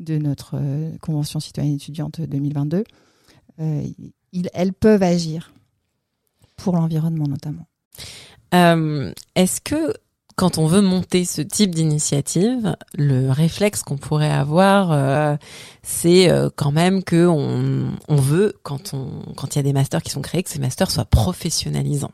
[0.00, 0.58] de notre
[1.02, 2.84] Convention citoyenne étudiante 2022.
[3.60, 3.84] Euh,
[4.32, 5.52] ils, elles peuvent agir
[6.56, 7.66] pour l'environnement notamment.
[8.54, 9.94] Euh, Est-ce que
[10.36, 15.36] quand on veut monter ce type d'initiative, le réflexe qu'on pourrait avoir, euh,
[15.82, 20.22] c'est euh, quand même que on, veut, quand il y a des masters qui sont
[20.22, 22.12] créés, que ces masters soient professionnalisants.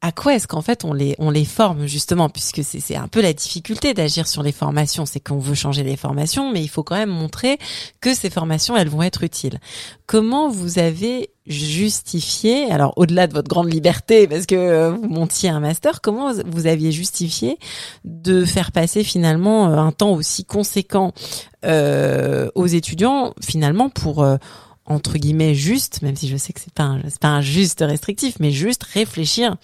[0.00, 2.28] À quoi est-ce qu'en fait on les on les forme justement?
[2.28, 5.82] Puisque c'est c'est un peu la difficulté d'agir sur les formations c'est qu'on veut changer
[5.82, 7.58] les formations mais il faut quand même montrer
[8.00, 9.58] que ces formations elles vont être utiles
[10.06, 15.48] comment vous avez justifié alors au-delà de votre grande liberté parce que euh, vous montiez
[15.48, 17.58] un master comment vous aviez justifié
[18.04, 21.12] de faire passer finalement euh, un temps aussi conséquent
[21.64, 24.24] euh, aux étudiants finalement pour
[24.84, 28.36] entre guillemets juste, même si je sais que c'est pas c'est pas un juste restrictif,
[28.40, 29.56] mais juste réfléchir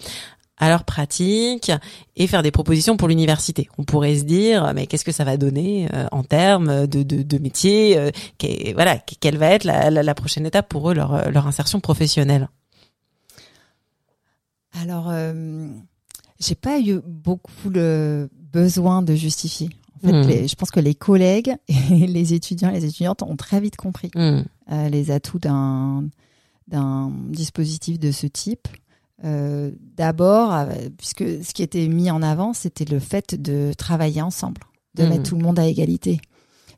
[0.57, 1.71] à leur pratique
[2.15, 3.67] et faire des propositions pour l'université.
[3.77, 7.23] On pourrait se dire, mais qu'est-ce que ça va donner euh, en termes de, de,
[7.23, 8.11] de métier euh,
[8.73, 12.47] Voilà, quelle va être la, la, prochaine étape pour eux, leur, leur insertion professionnelle?
[14.81, 15.67] Alors, euh,
[16.39, 19.69] j'ai pas eu beaucoup le besoin de justifier.
[19.95, 20.47] En fait, hmm.
[20.47, 24.11] je pense que les collègues et les étudiants et les étudiantes ont très vite compris
[24.15, 24.43] euh,
[24.89, 26.05] les atouts d'un
[26.67, 28.67] d'un dispositif de ce type.
[29.23, 30.65] Euh, D'abord, euh,
[30.97, 34.61] puisque ce qui était mis en avant, c'était le fait de travailler ensemble,
[34.95, 35.09] de hmm.
[35.09, 36.19] mettre tout le monde à égalité.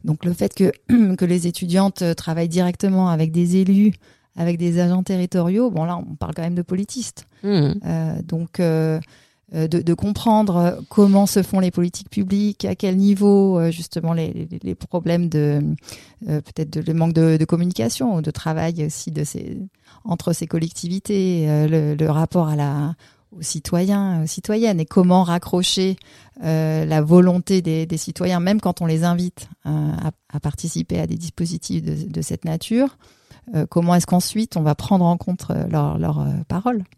[0.04, 0.72] Donc le fait que,
[1.16, 3.94] que les étudiantes travaillent directement avec des élus,
[4.38, 7.28] avec des agents territoriaux, bon là on parle quand même de politistes.
[7.44, 9.00] Euh, donc euh, euh,
[9.54, 14.76] de, de, comprendre comment se font les politiques publiques, à quel niveau justement les, les,
[14.76, 15.62] problèmes de
[16.26, 19.58] peut-être de, le manque de, de, communication, de travail aussi de ces
[20.04, 22.96] entre ces collectivités, le, le, rapport à la
[23.32, 25.98] aux citoyens, aux citoyennes, et comment raccrocher
[26.44, 31.08] euh, la volonté des, des, citoyens, même quand on les invite à, à, participer à
[31.08, 32.98] des dispositifs de, de cette nature.
[33.70, 36.97] comment est-ce qu'ensuite on va prendre en compte leurs leur, paroles euh,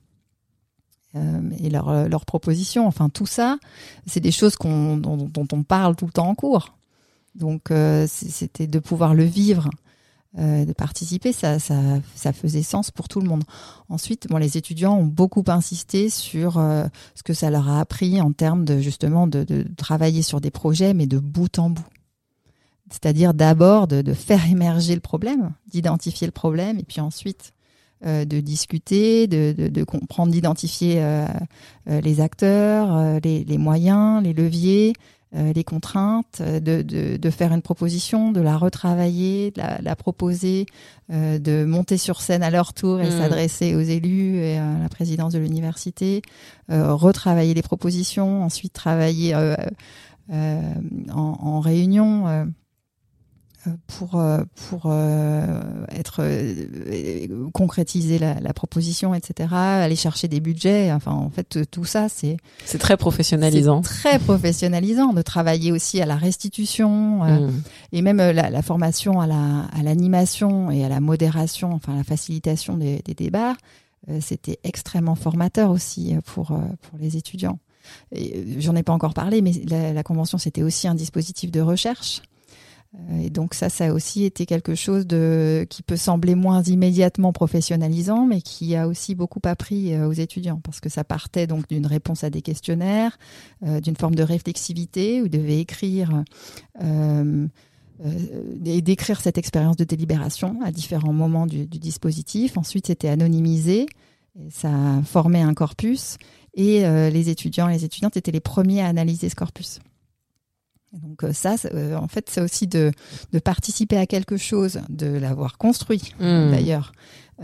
[1.16, 2.88] et leurs euh, leur propositions.
[2.88, 3.58] Enfin, tout ça,
[4.06, 6.76] c'est des choses qu'on, dont, on parle tout le temps en cours.
[7.36, 9.70] Donc, euh, c'était de pouvoir le vivre,
[10.38, 11.76] euh, de participer, ça, ça,
[12.16, 13.44] ça, faisait sens pour tout le monde.
[13.88, 18.22] Ensuite, bon, les étudiants ont beaucoup insisté sur euh, ce que ça leur a appris
[18.22, 21.86] en termes de justement de, de travailler sur des projets, mais de bout en bout.
[22.92, 27.59] C'est-à-dire d'abord de, de faire émerger le problème, d'identifier le problème, et puis ensuite euh,
[28.06, 31.26] de discuter, de, de, de comprendre, d'identifier euh,
[31.90, 34.94] euh, les acteurs, les, les, moyens, les leviers,
[35.34, 40.66] les contraintes, de, de, faire une proposition, de la retravailler, de la, la proposer,
[41.10, 43.12] de monter sur scène à leur tour et mmh.
[43.12, 46.24] s'adresser aux élus et à la présidence de l'université,
[46.68, 49.56] retravailler les propositions, ensuite travailler en,
[51.12, 52.48] en, réunion
[53.88, 59.50] pour euh, pour euh, être euh, concrétiser la, la, proposition, etc.
[59.54, 60.92] Aller chercher des budgets.
[60.94, 63.82] Enfin, en fait, tout ça, c'est c'est très professionnalisant.
[63.82, 67.52] Très professionnalisant de travailler aussi à la restitution mmh.
[67.92, 72.04] et même la, la, formation à la à l'animation et à la modération, enfin la
[72.04, 73.56] facilitation des, des débats.
[74.22, 77.60] C'était extrêmement formateur aussi pour pour les étudiants.
[78.58, 82.22] J'en ai pas encore parlé, mais la, la convention c'était aussi un dispositif de recherche
[82.22, 82.29] euh,
[83.22, 87.32] et donc ça, ça a aussi été quelque chose de qui peut sembler moins immédiatement
[87.32, 91.68] professionnalisant, mais qui a aussi beaucoup appris euh, aux étudiants parce que ça partait donc
[91.68, 93.20] d'une réponse à des questionnaires,
[93.64, 96.24] euh, d'une forme de réflexivité où ils devaient écrire
[96.82, 97.48] euh,
[98.66, 102.58] et décrire cette expérience de délibération à différents moments du, dispositif.
[102.58, 103.86] Ensuite, c'était anonymisé,
[104.50, 104.72] ça
[105.04, 106.18] formait un corpus
[106.54, 106.80] et
[107.12, 109.82] les étudiants et les étudiantes étaient les premiers à analyser ce corpus.
[110.94, 112.92] Donc euh, ça, euh, en fait, c'est aussi de,
[113.32, 116.52] de, participer à quelque chose, de l'avoir construit mmh.
[116.52, 116.94] d'ailleurs,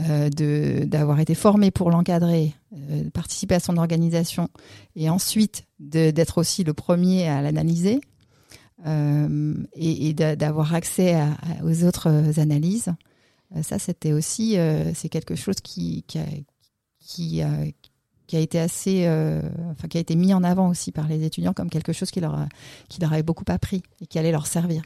[0.10, 4.50] euh, de d'avoir été formé pour l'encadrer, euh, de participer à son organisation,
[4.96, 8.02] et ensuite d'être aussi le premier à l'analyser
[8.86, 11.30] et, et d'avoir accès à,
[11.64, 12.94] aux autres analyses.
[13.62, 14.58] ça, c'était aussi
[14.94, 16.06] c'est quelque chose qui
[17.00, 17.42] qui,
[18.36, 21.54] qui a été assez, euh, enfin a été mis en avant aussi par les étudiants
[21.54, 22.50] comme quelque chose qui leur, a,
[22.90, 24.82] qui leur avait beaucoup appris et qui allait leur servir.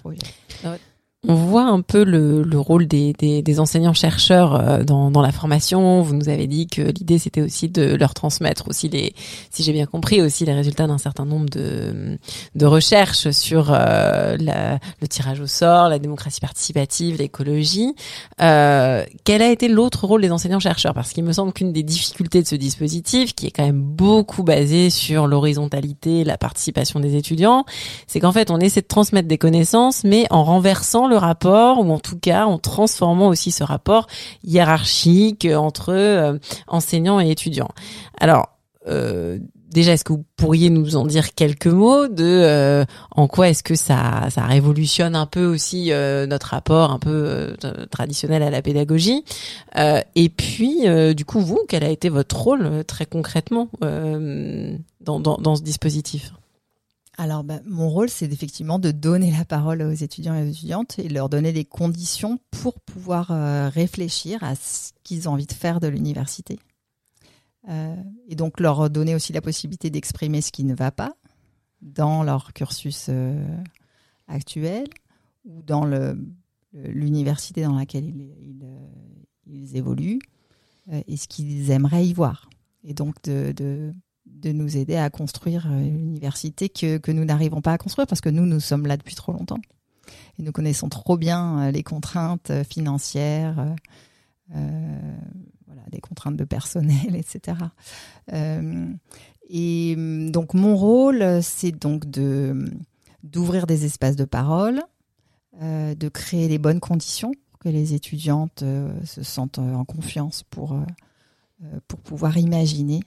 [1.28, 5.34] On voit un peu le, le rôle des, des, des enseignants-chercheurs euh, dans, dans, la
[5.34, 6.02] formation.
[6.02, 9.14] Vous nous avez dit que l'idée c'était aussi de leur transmettre aussi les,
[9.52, 12.18] si j'ai bien compris, aussi les résultats d'un certain nombre de,
[12.56, 17.96] de recherches sur euh, le tirage au sort, la démocratie participative, l'écologie.
[18.42, 22.42] Euh, quel a été l'autre rôle des enseignants-chercheurs Parce qu'il me semble qu'une des difficultés
[22.42, 27.66] de ce dispositif, qui est quand même beaucoup basé sur l'horizontalité, la participation des étudiants,
[28.08, 31.92] c'est qu'en fait on essaie de transmettre des connaissances, mais en renversant le rapport, ou
[31.92, 34.08] en tout cas en transformant aussi ce rapport
[34.44, 37.70] hiérarchique entre euh, enseignants et étudiants.
[38.20, 38.50] Alors,
[38.88, 39.38] euh,
[39.70, 43.64] déjà, est-ce que vous pourriez nous en dire quelques mots de euh, en quoi est-ce
[43.64, 45.92] que ça, ça révolutionne un peu aussi
[46.28, 47.56] notre rapport un peu
[47.92, 49.24] traditionnel à la pédagogie?
[50.16, 55.56] Et puis, du coup, vous, quel a été votre rôle très concrètement dans, dans, dans
[55.56, 56.32] ce dispositif?
[57.20, 60.98] Alors, bah, mon rôle, c'est effectivement de donner la parole aux étudiants et aux étudiantes
[61.00, 65.52] et leur donner des conditions pour pouvoir euh, réfléchir à ce qu'ils ont envie de
[65.52, 66.60] faire de l'université.
[67.68, 67.94] Euh,
[68.30, 71.14] et donc, leur donner aussi la possibilité d'exprimer ce qui ne va pas
[71.82, 73.46] dans leur cursus euh,
[74.30, 74.88] actuel
[75.44, 75.84] ou dans
[76.74, 78.06] l'université dans laquelle
[79.46, 80.20] ils, évoluent
[81.08, 82.50] et ce qu'ils aimeraient y voir.
[82.86, 83.94] Et donc, de
[84.46, 88.46] nous aider à construire l'université que, que nous n'arrivons pas à construire parce que nous,
[88.46, 89.60] nous sommes là depuis trop longtemps.
[90.38, 93.76] Et nous connaissons trop bien les contraintes financières,
[94.56, 95.18] euh,
[95.68, 97.58] voilà, des contraintes de personnel, etc.
[99.50, 99.96] et
[100.32, 102.66] donc mon rôle, c'est donc de
[103.24, 104.82] d'ouvrir des espaces de parole,
[105.62, 110.44] euh, de créer les bonnes conditions que les étudiantes euh, se sentent euh, en confiance
[110.44, 110.80] pour,
[111.88, 113.02] pour pouvoir imaginer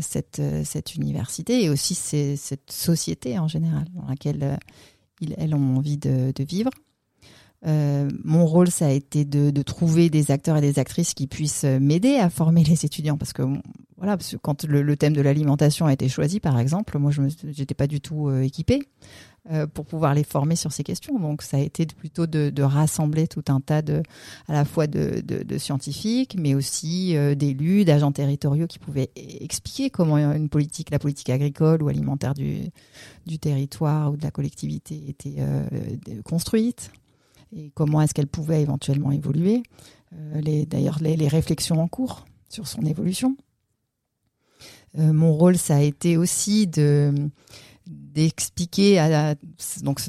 [0.00, 4.58] cette, cette université et aussi cette société en général dans laquelle
[5.36, 6.70] elles ont envie de, vivre.
[7.64, 12.16] mon rôle, ça a été de, trouver des acteurs et des actrices qui puissent m'aider
[12.16, 13.42] à former les étudiants, parce que
[13.96, 17.22] voilà, parce que quand le, thème de l'alimentation a été choisi, par exemple, moi, je
[17.22, 18.80] n'étais pas du tout équipée.
[19.50, 21.18] Euh, pour pouvoir les former sur ces questions.
[21.18, 24.00] Donc ça a été plutôt de, rassembler tout un tas de,
[24.46, 30.16] à la fois de, scientifiques, mais aussi euh, d'élus, d'agents territoriaux qui pouvaient expliquer comment
[30.16, 32.70] une politique, la politique agricole ou alimentaire du,
[33.26, 35.66] du territoire ou de la collectivité était euh,
[36.24, 36.92] construite
[37.52, 39.64] et comment est-ce qu'elle pouvait éventuellement évoluer.
[40.12, 43.36] D'ailleurs, les, les, réflexions en cours sur son évolution.
[44.96, 47.12] mon rôle, ça a été aussi de
[48.12, 49.34] d'expliquer à,
[49.82, 50.00] donc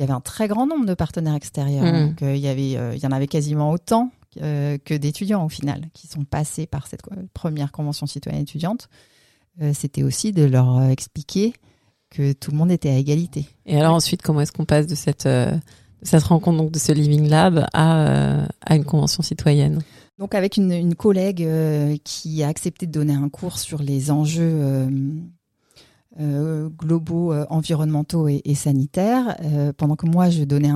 [0.00, 1.84] y avait un très grand nombre de partenaires extérieurs.
[1.84, 2.08] Mmh.
[2.08, 5.44] Donc, euh, il y avait, euh, il y en avait quasiment autant euh, que d'étudiants
[5.44, 7.02] au final qui sont passés par cette
[7.34, 8.88] première convention citoyenne étudiante.
[9.74, 11.52] C'était aussi de leur expliquer
[12.08, 13.46] que tout le monde était à égalité.
[13.66, 15.28] Et alors ensuite, comment est-ce qu'on passe de cette
[16.02, 19.82] cette rencontre donc de ce Living Lab à, à une convention citoyenne?
[20.18, 21.46] Donc avec une, une collègue
[22.04, 24.88] qui a accepté de donner un cours sur les enjeux euh,
[26.18, 30.72] globaux, euh, environnementaux et, sanitaires, euh, pendant que moi je donnais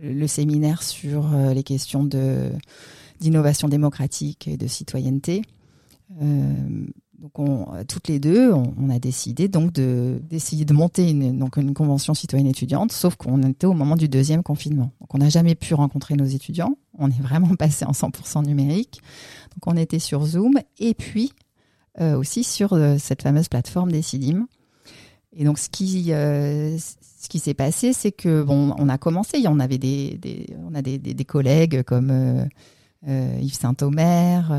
[0.00, 2.08] le séminaire sur les questions
[3.20, 5.42] d'innovation démocratique et de citoyenneté.
[6.10, 11.56] donc on, toutes les deux, on, a décidé donc de d'essayer de monter une, donc
[11.56, 14.90] une convention citoyenne étudiante, sauf qu'on était au moment du deuxième confinement.
[15.00, 16.76] Donc on n'a jamais pu rencontrer nos étudiants.
[16.98, 19.00] On est vraiment passé en 100% numérique.
[19.54, 21.32] Donc on était sur Zoom et puis euh,
[22.00, 24.46] aussi sur euh, cette fameuse plateforme Decidim.
[25.34, 26.76] Et donc, ce qui, euh,
[27.28, 29.42] qui s'est passé, c'est que bon, on a commencé.
[29.46, 30.18] On avait des,
[30.66, 32.48] on a des, des, collègues comme
[33.06, 34.52] Yves Saint-Omer,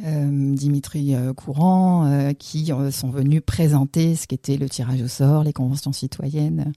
[0.00, 6.72] Dimitri Courant, qui sont venus présenter ce qu'était le tirage au sort, les conventions citoyennes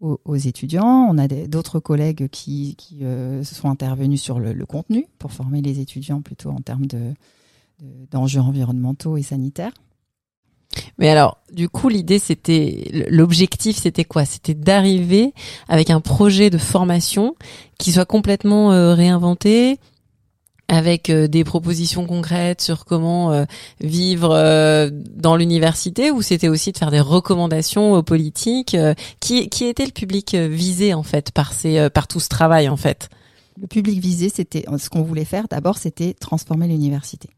[0.00, 1.06] aux, étudiants.
[1.10, 3.02] On a d'autres collègues qui, qui
[3.42, 7.12] sont intervenus sur le, contenu pour former les étudiants plutôt en termes de,
[8.10, 9.72] d'enjeux environnementaux et sanitaires.
[10.98, 14.24] Mais alors, du coup, l'idée, c'était, l'objectif, c'était quoi?
[14.24, 15.32] C'était d'arriver
[15.68, 17.34] avec un projet de formation
[17.78, 19.78] qui soit complètement euh, réinventé,
[20.68, 23.44] avec euh, des propositions concrètes sur comment euh,
[23.80, 28.76] vivre dans l'université, ou c'était aussi de faire des recommandations aux politiques.
[29.18, 32.76] qui, qui était le public visé en fait par ces, par tout ce travail en
[32.76, 33.08] fait?
[33.60, 35.48] Le public visé, c'était ce qu'on voulait faire.
[35.48, 37.28] D'abord, c'était transformer l'université.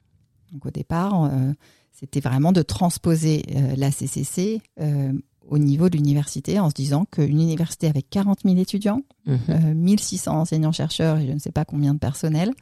[0.52, 1.52] Donc au départ, euh,
[1.92, 5.12] c'était vraiment de transposer euh, la CCC euh,
[5.48, 10.40] au niveau de l'université en se disant qu'une université avec 40 000 étudiants, 1600 mhm.
[10.40, 12.52] enseignants-chercheurs et je ne sais pas combien de personnel,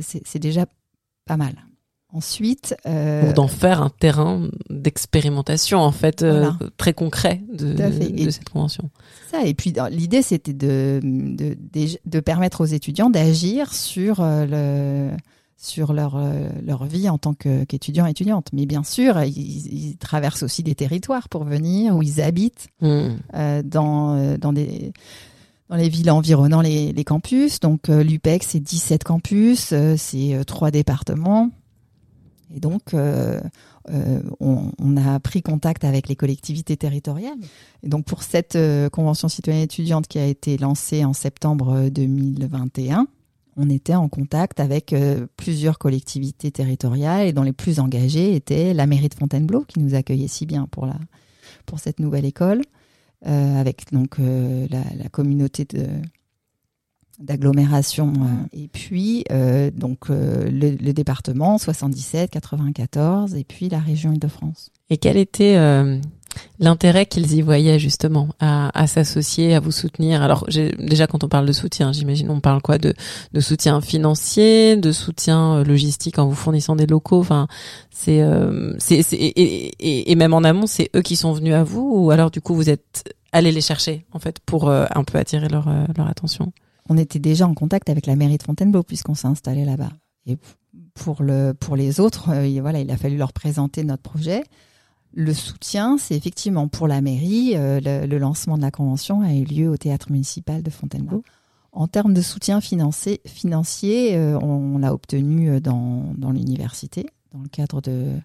[0.00, 0.64] c'est déjà
[1.26, 1.54] pas mal.
[2.12, 3.32] Ensuite, euh...
[3.34, 6.24] d'en faire un terrain d'expérimentation en fait
[6.78, 8.90] très concret de, de, cette convention.
[9.30, 15.10] Ça et puis l'idée c'était de, de permettre aux étudiants d'agir sur le
[15.60, 18.48] sur leur, euh, leur vie en tant qu'étudiants et étudiantes.
[18.54, 23.08] Mais bien sûr, ils, traversent aussi des territoires pour venir, où ils habitent hmm.
[23.34, 24.92] euh, dans, euh, dans, des,
[25.68, 27.60] dans les villes environnant les, les campus.
[27.60, 31.50] Donc l'UPEC, c'est 17 campus, c'est trois départements.
[32.52, 37.38] Et donc, on, on, a pris contact avec les collectivités territoriales.
[37.84, 38.58] Et donc, pour cette
[38.90, 43.06] convention citoyenne étudiante qui a été lancée en septembre 2021,
[43.56, 48.74] on était en contact avec euh, plusieurs collectivités territoriales et dont les plus engagées étaient
[48.74, 50.96] la mairie de Fontainebleau qui nous accueillait si bien pour, la,
[51.66, 52.62] pour cette nouvelle école,
[53.26, 55.86] euh, avec donc euh, la, communauté de
[57.18, 58.14] d'agglomération
[58.54, 59.24] et puis
[59.74, 64.70] donc le, département 77 94 et puis la région Île-de-France.
[64.88, 65.54] Et quel était
[66.60, 70.22] l'intérêt qu'ils y voyaient justement à, à s'associer, à vous soutenir.
[70.22, 70.46] Alors
[70.78, 72.78] déjà quand on parle de soutien, j'imagine on parle quoi?
[72.78, 72.94] De,
[73.32, 77.18] de soutien financier, de soutien euh, logistique en vous fournissant des locaux?
[77.18, 77.48] Enfin,
[77.90, 81.90] c'est euh, c'est et, et, même en amont, c'est eux qui sont venus à vous
[81.92, 85.18] ou alors du coup vous êtes allés les chercher en fait pour euh, un peu
[85.18, 86.52] attirer leur leur attention?
[86.88, 89.90] On était déjà en contact avec la mairie de Fontainebleau puisqu'on s'est installé là-bas.
[90.26, 90.36] Et
[90.94, 92.30] pour, le, pour les autres,
[92.60, 94.42] voilà, il a fallu leur présenter notre projet.
[95.12, 97.54] Le soutien, c'est effectivement pour la mairie.
[97.54, 101.22] Le, lancement de la convention a eu lieu au théâtre municipal de Fontainebleau.
[101.72, 107.80] En termes de soutien financier, financier on, l'a obtenu dans, dans l'université, dans le cadre
[107.80, 108.20] de,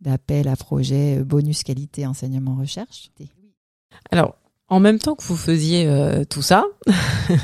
[0.00, 3.10] d'appel à projet bonus qualité enseignement recherche.
[4.10, 4.36] Alors,
[4.70, 6.64] en même temps que vous faisiez euh, tout ça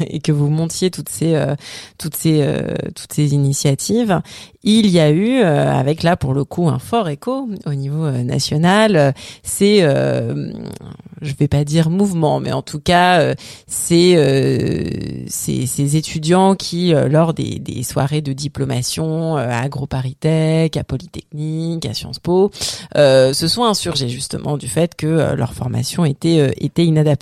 [0.08, 1.54] et que vous montiez toutes ces euh,
[1.96, 4.20] toutes ces euh, toutes ces initiatives,
[4.62, 9.14] il y a eu avec là pour le coup un fort écho au niveau national.
[9.42, 13.34] C'est je vais pas dire mouvement, mais en tout cas
[13.66, 21.92] c'est ces étudiants qui lors des, des soirées de diplomation à AgroParisTech, à Polytechnique, à
[21.92, 22.50] Sciences Po,
[22.94, 27.13] se sont insurgés justement du fait que leur formation était était inadaptée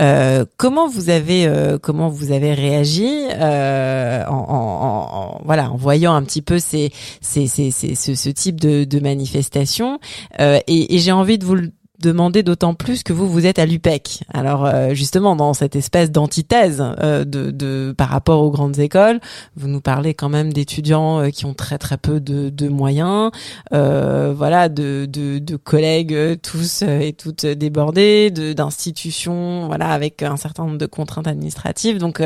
[0.00, 6.22] euh, comment vous avez euh, comment vous avez réagi euh, en, voilà en voyant un
[6.22, 9.98] petit peu ces, ces, ces, ce, type de, de manifestation
[10.38, 13.66] et, et j'ai envie de vous le demander d'autant plus que vous vous êtes à
[13.66, 14.20] l'UPEC.
[14.32, 19.20] Alors euh, justement dans cette espèce d'antithèse euh, de, de, par rapport aux grandes écoles,
[19.56, 23.30] vous nous parlez quand même d'étudiants euh, qui ont très très peu de, de moyens,
[23.70, 30.78] voilà, de, de, de, collègues tous et toutes débordés, d'institutions, voilà, avec un certain nombre
[30.78, 31.98] de contraintes administratives.
[31.98, 32.22] Donc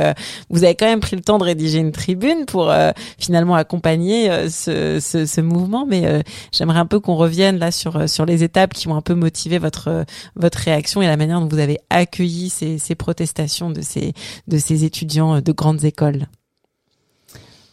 [0.51, 2.73] vous avez quand même pris le temps de rédiger une tribune pour
[3.19, 5.87] finalement accompagner ce, ce, ce, mouvement.
[5.87, 6.23] Mais
[6.53, 9.59] j'aimerais un peu qu'on revienne là sur sur les étapes qui ont un peu motivé
[9.65, 10.05] votre
[10.37, 14.13] votre réaction et la manière dont vous avez accueilli ces, ces protestations de ces
[14.47, 16.27] de ces étudiants de grandes écoles?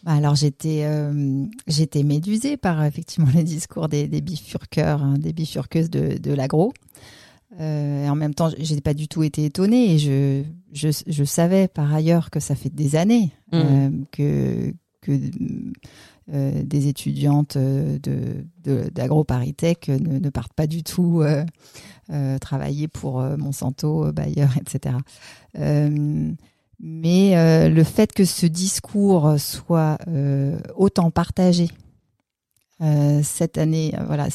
[0.04, 5.34] Bah, alors j'étais euh, j'étais médusée par effectivement les discours des, des bifurqueurs, hein, des
[5.34, 6.74] bifurqueuses de, de l'agro.
[7.60, 11.24] Euh, et en même temps, j'ai pas du tout été étonnée et je, je, je,
[11.26, 13.58] savais par ailleurs que ça fait des années mmh.
[13.58, 15.20] euh, que que
[16.32, 24.12] euh, des étudiantes euh, de, d'AgroParisTech ne, partent pas du tout euh, travailler pour Monsanto,
[24.14, 24.96] Bayer, etc.
[26.80, 29.98] mais le fait que ce discours soit
[30.76, 31.70] autant partagé
[33.24, 34.28] cette année, voilà,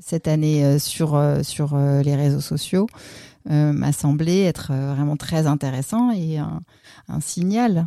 [0.00, 2.86] cette année sur les réseaux sociaux
[3.46, 7.86] m'a semblé être vraiment très intéressant et un signal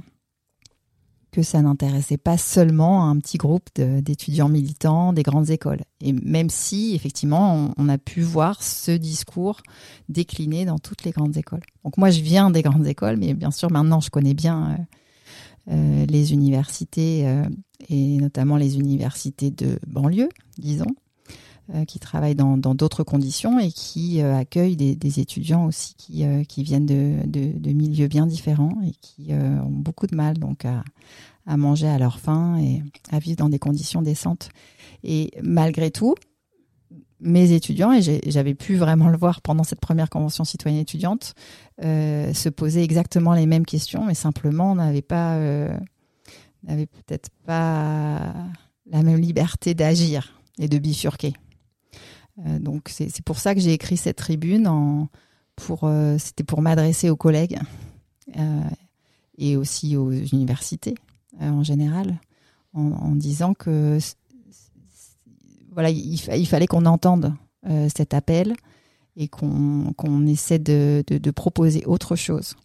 [1.38, 5.82] que ça n'intéressait pas seulement un petit groupe d'étudiants militants des grandes écoles.
[6.02, 9.62] Et même si, effectivement, on, a pu voir ce discours
[10.10, 11.62] décliner dans toutes les grandes écoles.
[11.84, 14.72] Donc moi, je viens des grandes écoles, mais bien sûr, maintenant, je connais bien
[15.70, 17.44] euh, euh, les universités, euh,
[17.88, 20.90] et notamment les universités de banlieue, disons,
[21.88, 27.72] qui travaillent dans d'autres conditions et qui accueillent des, étudiants aussi qui, qui viennent de,
[27.72, 30.84] milieux bien différents et qui ont beaucoup de mal donc à,
[31.58, 34.50] manger à leur faim et à vivre dans des conditions décentes.
[35.04, 36.16] Et malgré tout,
[37.20, 41.34] mes étudiants, et j'avais pu vraiment le voir pendant cette première convention citoyenne étudiante,
[41.84, 45.76] euh, se posaient exactement les mêmes questions, mais simplement n'avaient pas, euh,
[46.64, 48.34] n'avaient peut-être pas
[48.90, 51.34] la même liberté d'agir et de bifurquer.
[52.46, 54.68] Euh, donc c'est pour ça que j'ai écrit cette tribune.
[54.68, 55.10] En,
[55.56, 57.60] pour, euh, c'était pour m'adresser aux collègues
[58.38, 58.62] euh,
[59.38, 60.96] et aussi aux universités
[61.40, 62.20] en général,
[62.74, 64.00] en, disant que
[65.72, 67.32] voilà, il, fallait qu'on entende
[67.94, 68.56] cet appel
[69.16, 72.56] et qu'on essaie de, proposer autre chose.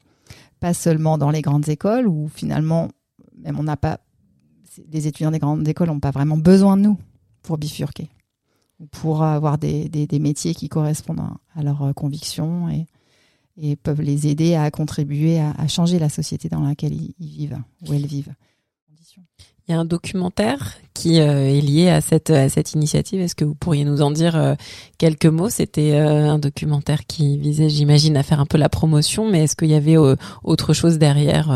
[0.59, 2.89] Pas seulement dans les grandes écoles où finalement,
[3.37, 4.01] même on n'a pas,
[4.91, 6.99] les étudiants des grandes écoles n'ont pas vraiment besoin de nous
[7.43, 8.09] pour bifurquer,
[8.91, 11.23] pour avoir des, métiers qui correspondent
[11.55, 12.87] à, leurs euh, convictions et,
[13.57, 17.93] et, peuvent les aider à contribuer à, changer la société dans laquelle ils vivent, où
[17.93, 18.35] elles vivent.
[19.69, 23.21] Il y a un documentaire qui euh, est lié à cette à cette initiative.
[23.21, 24.55] Est-ce que vous pourriez nous en dire euh,
[24.99, 25.51] quelques mots?
[25.51, 29.55] C'était euh, un documentaire qui visait, j'imagine, à faire un peu la promotion, mais est-ce
[29.55, 29.97] qu'il y avait
[30.43, 31.49] autre chose derrière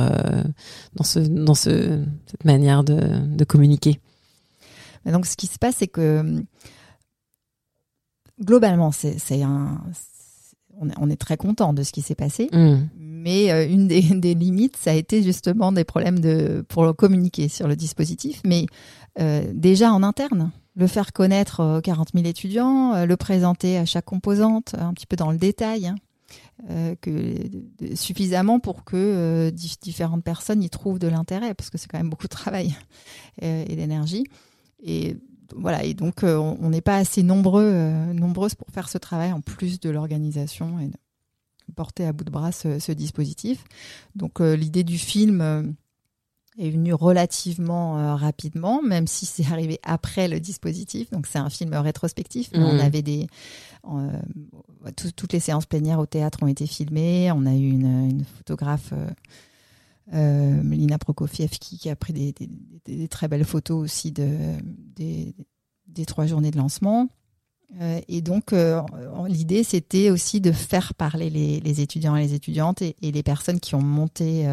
[0.95, 3.99] dans ce dans ce cette manière de, de communiquer?
[5.05, 6.45] Donc, ce qui se passe, c'est que
[8.41, 9.81] globalement, c'est un
[10.99, 12.49] on est, très content de ce qui s'est passé.
[12.53, 12.77] Mmh.
[12.99, 13.89] Mais euh, une
[14.21, 18.41] des, limites, ça a été justement des problèmes de, pour communiquer sur le dispositif.
[18.45, 18.67] Mais
[19.19, 23.85] euh, déjà en interne, le faire connaître aux 40 000 étudiants, euh, le présenter à
[23.85, 27.35] chaque composante, un petit peu dans le détail, hein, que,
[27.95, 32.27] suffisamment pour que différentes personnes y trouvent de l'intérêt, parce que c'est quand même beaucoup
[32.27, 32.75] de travail
[33.41, 34.25] et d'énergie.
[34.83, 35.17] Et
[35.55, 37.73] voilà, et donc on n'est pas assez nombreux,
[38.13, 40.91] nombreuses pour faire ce travail en plus de l'organisation et
[41.75, 43.65] porter à bout de bras ce, dispositif.
[44.15, 45.63] Donc euh, l'idée du film, euh,
[46.59, 51.11] est venu relativement euh, rapidement, même si c'est arrivé après le dispositif.
[51.11, 52.81] Donc c'est un film rétrospectif, on mmh.
[52.81, 53.27] avait des
[53.89, 54.21] euh,
[54.95, 57.31] toutes les séances plénières au théâtre ont été filmées.
[57.33, 58.91] On a eu une, photographe.
[58.93, 59.09] Euh,
[60.13, 64.29] Melina Prokofiev qui, a pris des, très belles photos aussi de,
[64.95, 65.35] des,
[66.07, 67.09] trois journées de lancement.
[68.09, 68.55] et donc,
[69.27, 73.59] l'idée, c'était aussi de faire parler les, étudiants et les étudiantes et, et les personnes
[73.59, 74.47] qui ont monté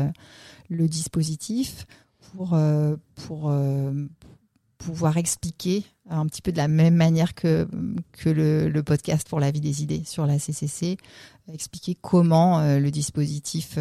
[0.69, 1.85] le dispositif
[2.35, 2.95] pour, euh,
[3.27, 3.91] pour euh,
[4.85, 7.67] pouvoir expliquer un petit peu de la même manière que,
[8.11, 10.97] que le, podcast pour la vie des idées sur la CCC,
[11.51, 13.77] expliquer comment euh, le dispositif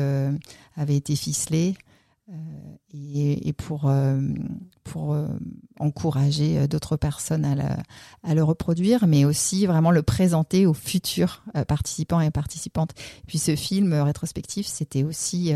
[0.77, 1.75] avait été ficelé
[2.95, 3.93] et, pour,
[4.85, 5.17] pour
[5.79, 7.77] encourager d'autres personnes à,
[8.23, 12.95] à, le reproduire, mais aussi vraiment le présenter aux futurs participants et participantes.
[13.27, 15.53] puis ce film rétrospectif, c'était aussi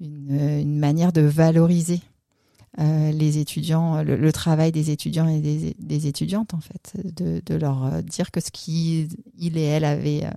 [0.00, 2.00] une, manière de valoriser
[2.78, 8.02] euh, les étudiants, le, travail des étudiants et des, étudiantes en fait, de, leur euh,
[8.02, 9.08] dire que ce qu'ils
[9.40, 10.30] et elle avaient euh,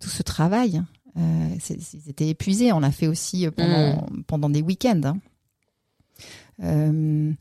[0.00, 0.82] tout ce travail,
[1.16, 2.72] ils étaient épuisés.
[2.72, 4.22] On l'a fait aussi pendant, mm.
[4.26, 5.18] pendant des week-ends.
[6.58, 7.34] Hein.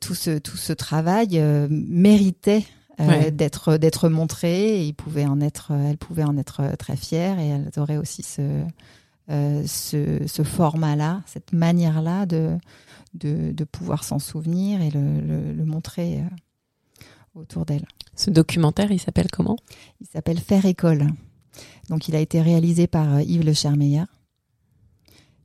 [0.00, 2.64] tout ce tout ce travail méritait
[3.32, 4.78] d'être d'être montré.
[4.78, 8.22] Et ils pouvaient en être, elles pouvaient en être très fières et elles auraient aussi
[8.22, 8.62] ce
[9.28, 12.56] ce, format-là, cette manière-là de,
[13.14, 16.24] de, pouvoir s'en souvenir et le, montrer euh,
[17.34, 17.86] autour d'elle.
[18.14, 19.56] Ce documentaire, il s'appelle comment?
[20.00, 21.06] Il s'appelle Faire école.
[21.88, 24.08] Donc, il a été réalisé par euh, Yves Le Chermeillard.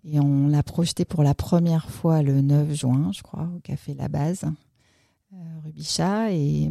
[0.06, 3.94] Et on l'a projeté pour la première fois le 9 juin, je crois, au Café
[3.94, 4.44] La Base,
[5.64, 6.34] Rubichat.
[6.34, 6.70] Et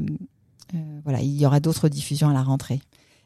[1.03, 2.83] voilà, il y aura d'autres diffusions à la rentrée.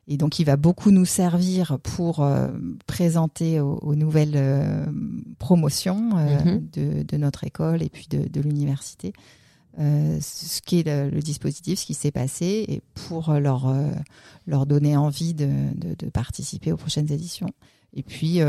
[0.09, 2.49] Et donc, il va beaucoup nous servir pour euh,
[2.87, 4.87] présenter aux, nouvelles euh,
[5.39, 6.69] promotions euh, mhm.
[6.73, 9.13] de, de, notre école et puis de, de l'université
[9.79, 13.71] ce qu'est le, le, dispositif, ce qui s'est passé, et pour leur,
[14.47, 17.51] leur donner envie de, de, participer aux prochaines éditions.
[17.93, 18.41] Et puis,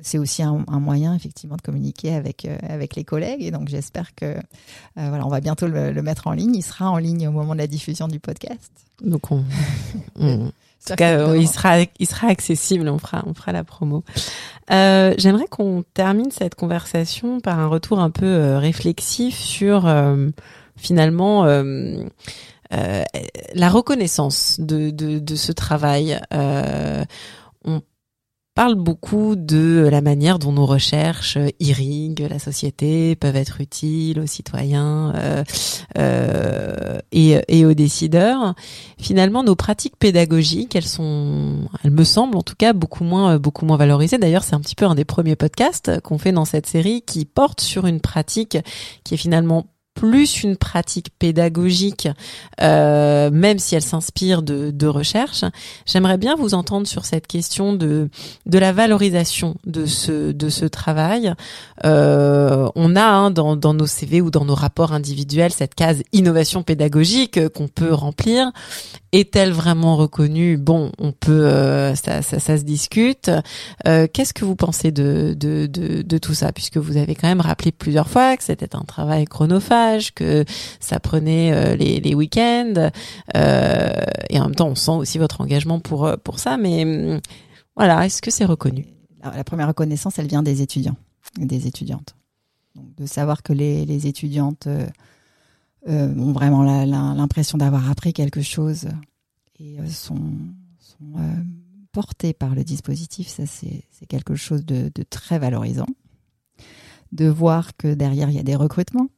[0.00, 3.42] c'est aussi un, un, moyen, effectivement, de communiquer avec, avec les collègues.
[3.42, 4.36] Et donc, j'espère que,
[4.96, 6.54] voilà, on va bientôt le, le, mettre en ligne.
[6.54, 8.72] Il sera en ligne au moment de la diffusion du podcast.
[9.02, 9.44] Donc, on,
[10.88, 12.88] on, en tout cas, il sera, il sera accessible.
[12.88, 14.04] On fera, on fera la promo.
[14.70, 20.30] Euh, J'aimerais qu'on termine cette conversation par un retour un peu euh, réflexif sur euh,
[20.76, 22.04] finalement euh,
[22.72, 23.02] euh,
[23.54, 26.20] la reconnaissance de, de, de ce travail.
[27.64, 27.80] on
[28.54, 34.26] parle beaucoup de la manière dont nos recherches irriguent la société, peuvent être utiles aux
[34.26, 35.44] citoyens euh,
[35.98, 38.54] euh, et, et, aux décideurs.
[38.98, 43.66] Finalement, nos pratiques pédagogiques, elles sont, elles me semblent en tout cas beaucoup moins, beaucoup
[43.66, 44.18] moins valorisées.
[44.18, 47.24] D'ailleurs, c'est un petit peu un des premiers podcasts qu'on fait dans cette série qui
[47.24, 48.58] porte sur une pratique
[49.02, 52.08] qui est finalement plus une pratique pédagogique,
[52.60, 55.44] euh, même si elle s'inspire de, de recherche.
[55.86, 58.08] J'aimerais bien vous entendre sur cette question de
[58.46, 61.32] de la valorisation de ce de ce travail.
[61.84, 66.02] Euh, on a hein, dans dans nos CV ou dans nos rapports individuels cette case
[66.12, 68.50] innovation pédagogique qu'on peut remplir.
[69.12, 70.56] Est-elle vraiment reconnue?
[70.56, 73.30] Bon, on peut, euh, ça, ça, ça, se discute.
[73.86, 77.28] Euh, Qu'est-ce que vous pensez de, de, de, de tout ça, puisque vous avez quand
[77.28, 80.44] même rappelé plusieurs fois que c'était un travail chronophage que
[80.80, 82.90] ça prenait euh, les, week-ends.
[83.36, 86.56] Euh, et en même temps, on sent aussi votre engagement pour, euh, pour ça.
[86.56, 87.20] Mais hum,
[87.76, 88.86] voilà, est-ce que c'est reconnu?
[89.22, 90.96] La première reconnaissance, elle vient des étudiants
[91.38, 92.14] des étudiantes.
[92.76, 94.68] Donc, de savoir que les, les étudiantes
[95.86, 98.88] ont vraiment l'impression d'avoir appris quelque chose
[99.58, 100.20] et sont,
[101.92, 105.86] portées par le dispositif, ça c'est quelque chose de, très valorisant.
[107.12, 109.08] De voir que derrière il y a des recrutements,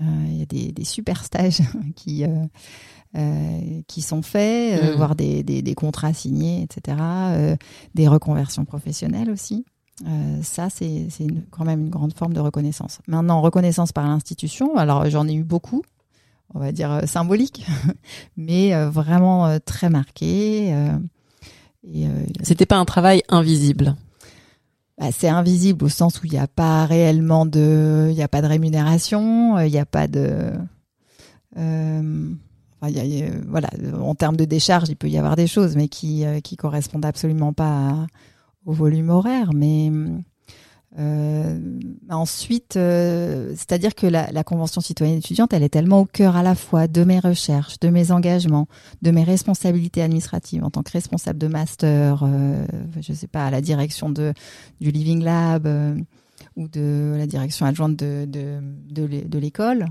[0.00, 1.60] il y a des, des super stages
[1.96, 2.28] qui, euh,
[3.16, 4.96] euh, qui sont faits, mm.
[4.96, 6.96] voire des, des, des, contrats signés, etc.
[7.94, 9.64] des reconversions professionnelles aussi.
[10.06, 11.06] Euh, ça, c'est
[11.50, 13.00] quand même une grande forme de reconnaissance.
[13.06, 15.82] Maintenant, reconnaissance par l'institution, alors j'en ai eu beaucoup,
[16.52, 17.64] on va dire symbolique,
[18.36, 20.70] mais vraiment très marqué.
[21.86, 22.08] et
[22.42, 23.94] C'était pas un travail invisible
[24.98, 28.28] bah, c'est invisible au sens où il n'y a pas réellement de, il n'y a
[28.28, 30.52] pas de rémunération, euh, il n'y a pas de,
[31.56, 32.34] euh,
[33.48, 33.70] voilà,
[34.00, 37.06] en termes de décharge, il peut y avoir des choses, mais qui euh, qui correspondent
[37.06, 38.06] absolument pas
[38.66, 39.52] au volume horaire.
[39.54, 39.90] Mais
[40.98, 41.58] euh,
[42.08, 46.42] ensuite, euh, c'est-à-dire que la, la, Convention citoyenne étudiante, elle est tellement au cœur à
[46.42, 48.68] la fois de mes recherches, de mes engagements,
[49.02, 52.64] de mes responsabilités administratives en tant que responsable de master, euh,
[53.00, 54.32] je sais pas, à la direction de,
[54.80, 55.68] du Living Lab,
[56.56, 59.86] ou de la direction adjointe de, de, de l'école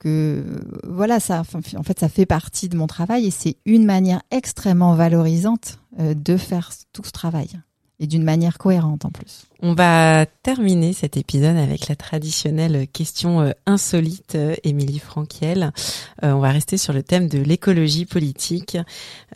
[0.00, 0.42] que
[0.84, 1.42] voilà ça
[1.76, 6.14] en fait ça fait partie de mon travail et c'est une manière extrêmement valorisante euh,
[6.14, 7.60] de faire tout ce travail
[8.00, 9.44] et d'une manière cohérente en plus.
[9.60, 15.72] On va terminer cet épisode avec la traditionnelle question euh, insolite, euh, Émilie Franquiel.
[16.24, 18.78] Euh, on va rester sur le thème de l'écologie politique.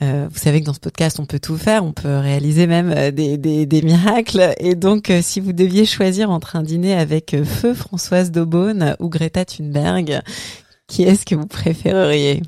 [0.01, 3.37] vous savez que dans ce podcast, on peut tout faire, on peut réaliser même des,
[3.37, 4.55] des, des miracles.
[4.59, 9.45] Et donc, si vous deviez choisir entre un dîner avec Feu Françoise Daubonne ou Greta
[9.45, 10.23] Thunberg,
[10.87, 12.43] qui est-ce que vous préféreriez?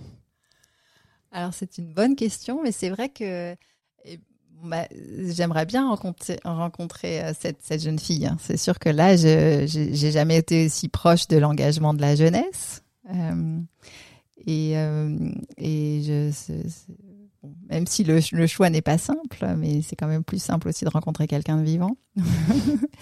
[1.31, 3.55] Alors, c'est une bonne question, mais c'est vrai que
[4.67, 4.87] bah,
[5.29, 8.27] j'aimerais bien rencontrer, rencontrer euh, cette, cette, jeune fille.
[8.27, 8.37] Hein.
[8.41, 12.83] C'est sûr que là, je j'ai jamais été aussi proche de l'engagement de la jeunesse.
[13.15, 13.61] Euh,
[14.47, 15.17] et, euh,
[15.57, 16.31] et je,
[17.69, 20.85] même si le, le choix n'est pas simple, mais c'est quand même plus simple aussi
[20.85, 21.97] de rencontrer quelqu'un de vivant.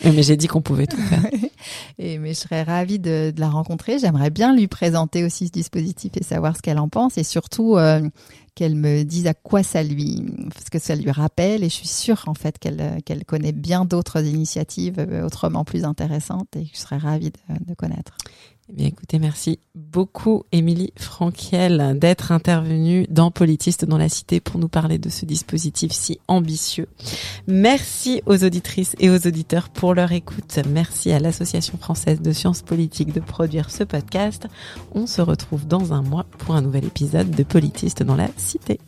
[0.05, 1.25] mais j'ai dit qu'on pouvait tout faire.
[1.99, 3.99] et, mais je serais ravie de, de la rencontrer.
[3.99, 7.19] J'aimerais bien lui présenter aussi ce dispositif et savoir ce qu'elle en pense.
[7.19, 8.01] Et surtout, euh,
[8.55, 11.89] qu'elle me dise à quoi ça lui, parce que ça lui rappelle, et je suis
[11.89, 16.79] sûre en fait qu'elle qu'elle connaît bien d'autres initiatives euh, autrement plus intéressantes et je
[16.79, 18.17] serais ravie de, de connaître.
[18.71, 24.69] Eh écoutez, merci beaucoup, Émilie Franquiel, d'être intervenue dans Politiste dans la Cité pour nous
[24.69, 26.89] parler de ce dispositif si ambitieux.
[27.47, 30.59] Merci aux auditrices et aux auditeurs pour leur écoute.
[30.67, 34.49] Merci à l'Association française de sciences politiques de produire ce podcast.
[34.95, 38.81] On se retrouve dans un mois pour un nouvel épisode de Politiste dans la Cité.